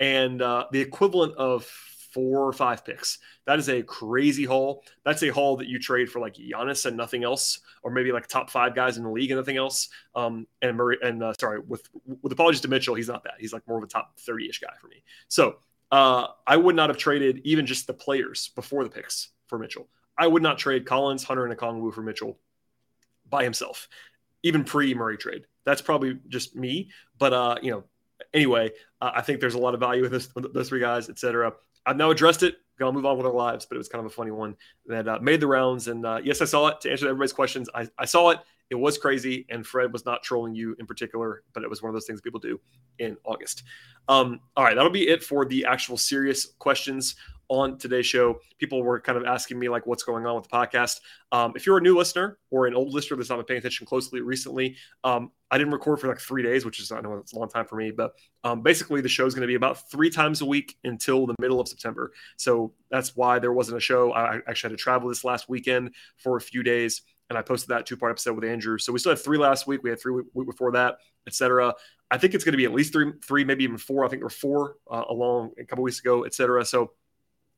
and 0.00 0.42
uh, 0.42 0.66
the 0.72 0.80
equivalent 0.80 1.34
of 1.36 1.70
four 2.14 2.46
or 2.46 2.52
five 2.52 2.84
picks. 2.84 3.18
That 3.44 3.58
is 3.58 3.68
a 3.68 3.82
crazy 3.82 4.44
haul. 4.44 4.84
That's 5.04 5.22
a 5.22 5.28
haul 5.28 5.56
that 5.56 5.66
you 5.66 5.78
trade 5.78 6.08
for 6.10 6.20
like 6.20 6.36
Giannis 6.36 6.86
and 6.86 6.96
nothing 6.96 7.24
else, 7.24 7.58
or 7.82 7.90
maybe 7.90 8.12
like 8.12 8.28
top 8.28 8.48
five 8.48 8.74
guys 8.74 8.96
in 8.96 9.02
the 9.02 9.10
league 9.10 9.30
and 9.30 9.38
nothing 9.38 9.56
else. 9.56 9.88
Um, 10.14 10.46
and 10.62 10.76
Murray 10.76 10.98
and 11.02 11.22
uh, 11.22 11.34
sorry, 11.38 11.60
with 11.60 11.86
with 12.22 12.32
apologies 12.32 12.60
to 12.62 12.68
Mitchell, 12.68 12.94
he's 12.94 13.08
not 13.08 13.24
that. 13.24 13.34
He's 13.38 13.52
like 13.52 13.66
more 13.66 13.76
of 13.76 13.84
a 13.84 13.88
top 13.88 14.18
thirty 14.20 14.48
ish 14.48 14.60
guy 14.60 14.72
for 14.80 14.86
me. 14.86 15.02
So 15.28 15.56
uh, 15.90 16.28
I 16.46 16.56
would 16.56 16.76
not 16.76 16.88
have 16.88 16.98
traded 16.98 17.40
even 17.44 17.66
just 17.66 17.86
the 17.86 17.94
players 17.94 18.50
before 18.54 18.84
the 18.84 18.90
picks 18.90 19.30
for 19.48 19.58
Mitchell. 19.58 19.88
I 20.16 20.26
would 20.26 20.42
not 20.42 20.58
trade 20.58 20.86
Collins, 20.86 21.24
Hunter, 21.24 21.44
and 21.44 21.58
Okongwu 21.58 21.92
for 21.92 22.02
Mitchell 22.02 22.38
by 23.28 23.42
himself, 23.42 23.88
even 24.42 24.64
pre 24.64 24.94
Murray 24.94 25.16
trade. 25.16 25.44
That's 25.64 25.82
probably 25.82 26.18
just 26.28 26.54
me, 26.54 26.90
but 27.18 27.32
uh, 27.32 27.56
you 27.62 27.72
know, 27.72 27.84
anyway, 28.32 28.70
uh, 29.00 29.12
I 29.14 29.22
think 29.22 29.40
there's 29.40 29.54
a 29.54 29.58
lot 29.58 29.74
of 29.74 29.80
value 29.80 30.04
in 30.04 30.12
this, 30.12 30.28
those 30.36 30.68
three 30.68 30.80
guys, 30.80 31.08
etc. 31.08 31.52
I've 31.86 31.96
now 31.96 32.10
addressed 32.10 32.42
it. 32.42 32.56
Gonna 32.78 32.92
move 32.92 33.06
on 33.06 33.16
with 33.16 33.26
our 33.26 33.32
lives, 33.32 33.66
but 33.66 33.76
it 33.76 33.78
was 33.78 33.88
kind 33.88 34.04
of 34.04 34.10
a 34.10 34.14
funny 34.14 34.32
one 34.32 34.56
that 34.86 35.06
uh, 35.06 35.18
made 35.20 35.40
the 35.40 35.46
rounds. 35.46 35.86
And 35.88 36.04
uh, 36.04 36.20
yes, 36.22 36.42
I 36.42 36.44
saw 36.44 36.66
it. 36.68 36.80
To 36.80 36.90
answer 36.90 37.06
everybody's 37.06 37.32
questions, 37.32 37.68
I, 37.74 37.88
I 37.98 38.04
saw 38.04 38.30
it. 38.30 38.40
It 38.70 38.74
was 38.74 38.98
crazy, 38.98 39.46
and 39.50 39.64
Fred 39.64 39.92
was 39.92 40.04
not 40.04 40.22
trolling 40.22 40.54
you 40.54 40.74
in 40.80 40.86
particular, 40.86 41.42
but 41.52 41.62
it 41.62 41.70
was 41.70 41.82
one 41.82 41.90
of 41.90 41.94
those 41.94 42.06
things 42.06 42.20
people 42.20 42.40
do 42.40 42.58
in 42.98 43.16
August. 43.24 43.62
Um, 44.08 44.40
all 44.56 44.64
right, 44.64 44.74
that'll 44.74 44.90
be 44.90 45.08
it 45.08 45.22
for 45.22 45.44
the 45.44 45.64
actual 45.66 45.96
serious 45.96 46.46
questions 46.58 47.14
on 47.58 47.78
today's 47.78 48.06
show. 48.06 48.40
People 48.58 48.82
were 48.82 49.00
kind 49.00 49.18
of 49.18 49.24
asking 49.24 49.58
me 49.58 49.68
like, 49.68 49.86
what's 49.86 50.02
going 50.02 50.26
on 50.26 50.36
with 50.36 50.48
the 50.48 50.56
podcast. 50.56 51.00
Um, 51.32 51.52
if 51.56 51.66
you're 51.66 51.78
a 51.78 51.80
new 51.80 51.96
listener 51.96 52.38
or 52.50 52.66
an 52.66 52.74
old 52.74 52.92
listener 52.92 53.16
that's 53.16 53.30
not 53.30 53.36
been 53.36 53.46
paying 53.46 53.58
attention 53.58 53.86
closely 53.86 54.20
recently, 54.20 54.76
um, 55.02 55.30
I 55.50 55.58
didn't 55.58 55.72
record 55.72 56.00
for 56.00 56.08
like 56.08 56.18
three 56.18 56.42
days, 56.42 56.64
which 56.64 56.80
is 56.80 56.90
I 56.90 57.00
know 57.00 57.14
it's 57.14 57.32
a 57.32 57.38
long 57.38 57.48
time 57.48 57.66
for 57.66 57.76
me, 57.76 57.90
but 57.90 58.12
um, 58.42 58.62
basically 58.62 59.00
the 59.00 59.08
show 59.08 59.26
is 59.26 59.34
going 59.34 59.42
to 59.42 59.48
be 59.48 59.54
about 59.54 59.90
three 59.90 60.10
times 60.10 60.40
a 60.40 60.46
week 60.46 60.76
until 60.84 61.26
the 61.26 61.34
middle 61.40 61.60
of 61.60 61.68
September. 61.68 62.12
So 62.36 62.72
that's 62.90 63.16
why 63.16 63.38
there 63.38 63.52
wasn't 63.52 63.78
a 63.78 63.80
show. 63.80 64.12
I 64.12 64.40
actually 64.48 64.70
had 64.70 64.78
to 64.78 64.82
travel 64.82 65.08
this 65.08 65.24
last 65.24 65.48
weekend 65.48 65.94
for 66.16 66.36
a 66.36 66.40
few 66.40 66.62
days 66.62 67.02
and 67.30 67.38
I 67.38 67.42
posted 67.42 67.70
that 67.70 67.86
two 67.86 67.96
part 67.96 68.10
episode 68.10 68.34
with 68.34 68.44
Andrew. 68.44 68.78
So 68.78 68.92
we 68.92 68.98
still 68.98 69.12
have 69.12 69.22
three 69.22 69.38
last 69.38 69.66
week. 69.66 69.82
We 69.82 69.90
had 69.90 70.00
three 70.00 70.22
week 70.34 70.46
before 70.46 70.72
that, 70.72 70.96
etc. 71.26 71.74
I 72.10 72.18
think 72.18 72.34
it's 72.34 72.44
going 72.44 72.52
to 72.52 72.58
be 72.58 72.64
at 72.64 72.72
least 72.72 72.92
three, 72.92 73.12
three, 73.26 73.44
maybe 73.44 73.64
even 73.64 73.78
four. 73.78 74.04
I 74.04 74.08
think 74.08 74.20
there 74.20 74.26
were 74.26 74.30
four 74.30 74.76
uh, 74.90 75.04
along 75.08 75.52
a 75.58 75.64
couple 75.64 75.84
weeks 75.84 76.00
ago, 76.00 76.24
etc. 76.24 76.64
So 76.64 76.92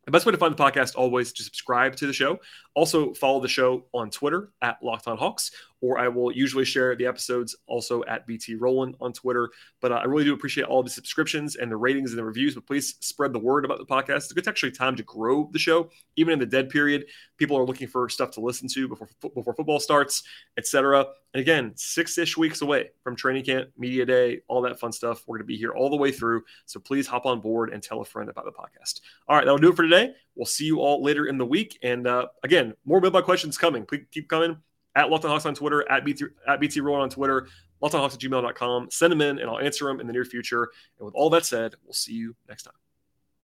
the 0.07 0.13
best 0.13 0.25
way 0.25 0.33
to 0.33 0.39
find 0.39 0.57
the 0.57 0.63
podcast 0.63 0.95
always 0.97 1.33
to 1.35 1.43
subscribe 1.43 1.97
to 1.97 2.07
the 2.07 2.13
show. 2.13 2.39
Also 2.75 3.13
follow 3.15 3.41
the 3.41 3.49
show 3.49 3.85
on 3.93 4.09
Twitter 4.11 4.53
at 4.63 4.83
Locked 4.83 5.09
On 5.09 5.19
Hawks, 5.19 5.51
or 5.81 5.99
I 5.99 6.09
will 6.09 6.33
usually 6.33 6.65
share 6.65 6.97
the 6.97 7.07
episodes 7.07 7.57
also 7.67 8.03
at 8.05 8.27
BT 8.27 8.55
Rowland 8.55 8.97
on 9.01 9.13
Twitter. 9.13 9.51
But 9.81 9.93
uh, 9.93 9.97
I 9.97 10.05
really 10.05 10.25
do 10.25 10.35
appreciate 10.35 10.65
all 10.65 10.83
the 10.83 10.91
subscriptions 10.91 11.57
and 11.57 11.71
the 11.71 11.77
ratings 11.77 12.11
and 12.11 12.19
the 12.19 12.25
reviews. 12.25 12.55
But 12.55 12.67
please 12.67 12.97
spread 13.01 13.33
the 13.33 13.39
word 13.39 13.65
about 13.65 13.79
the 13.79 13.87
podcast. 13.87 14.37
It's 14.37 14.49
actually 14.49 14.73
time 14.73 14.97
to 14.97 15.03
grow 15.03 15.49
the 15.53 15.59
show, 15.59 15.91
even 16.17 16.33
in 16.33 16.39
the 16.39 16.47
dead 16.47 16.71
period. 16.71 17.07
People 17.37 17.57
are 17.57 17.65
looking 17.65 17.89
for 17.89 18.09
stuff 18.09 18.31
to 18.33 18.41
listen 18.41 18.69
to 18.69 18.89
before 18.89 19.09
before 19.35 19.55
football 19.55 19.81
starts, 19.81 20.23
etc. 20.57 21.07
And 21.35 21.41
again, 21.41 21.73
six 21.77 22.17
ish 22.17 22.37
weeks 22.37 22.63
away 22.63 22.91
from 23.03 23.15
training 23.15 23.45
camp, 23.45 23.69
media 23.77 24.07
day, 24.07 24.41
all 24.49 24.63
that 24.63 24.81
fun 24.81 24.93
stuff. 24.93 25.25
We're 25.27 25.39
going 25.39 25.45
to 25.45 25.53
be 25.53 25.57
here 25.57 25.73
all 25.73 25.91
the 25.91 25.97
way 25.97 26.11
through. 26.11 26.43
So 26.65 26.81
please 26.81 27.07
hop 27.07 27.27
on 27.27 27.41
board 27.41 27.71
and 27.71 27.83
tell 27.83 28.01
a 28.01 28.05
friend 28.05 28.31
about 28.31 28.47
the 28.47 28.53
podcast. 28.53 29.01
All 29.29 29.37
right, 29.37 29.45
that'll 29.45 29.59
do 29.59 29.71
it 29.71 29.77
for 29.77 29.83
today. 29.83 30.15
We'll 30.35 30.47
see 30.47 30.65
you 30.65 30.81
all 30.81 31.03
later 31.03 31.27
in 31.27 31.39
the 31.39 31.47
week. 31.47 31.79
And 31.83 32.07
uh, 32.07 32.29
again, 32.43 32.75
more 32.85 33.01
mailbag 33.01 33.25
questions 33.25 33.59
coming. 33.59 33.85
Please 33.85 34.07
keep 34.11 34.29
coming 34.29 34.57
at 34.97 35.11
Locked 35.11 35.25
Hawks 35.25 35.47
on 35.47 35.55
Twitter, 35.55 35.89
at 35.91 36.05
BT, 36.05 36.25
at 36.49 36.59
BT 36.59 36.81
Roll 36.81 36.97
on 36.97 37.11
Twitter, 37.11 37.47
lockedonhawks 37.83 38.15
at 38.15 38.21
gmail.com. 38.21 38.89
Send 38.91 39.13
them 39.13 39.21
in 39.21 39.39
and 39.39 39.49
I'll 39.49 39.61
answer 39.61 39.85
them 39.85 40.01
in 40.01 40.07
the 40.07 40.13
near 40.13 40.25
future. 40.25 40.71
And 40.99 41.07
with 41.07 41.15
all 41.15 41.31
that 41.31 41.45
said, 41.47 41.75
we'll 41.85 41.93
see 41.93 42.15
you 42.15 42.35
next 42.49 42.65
time. 42.65 42.75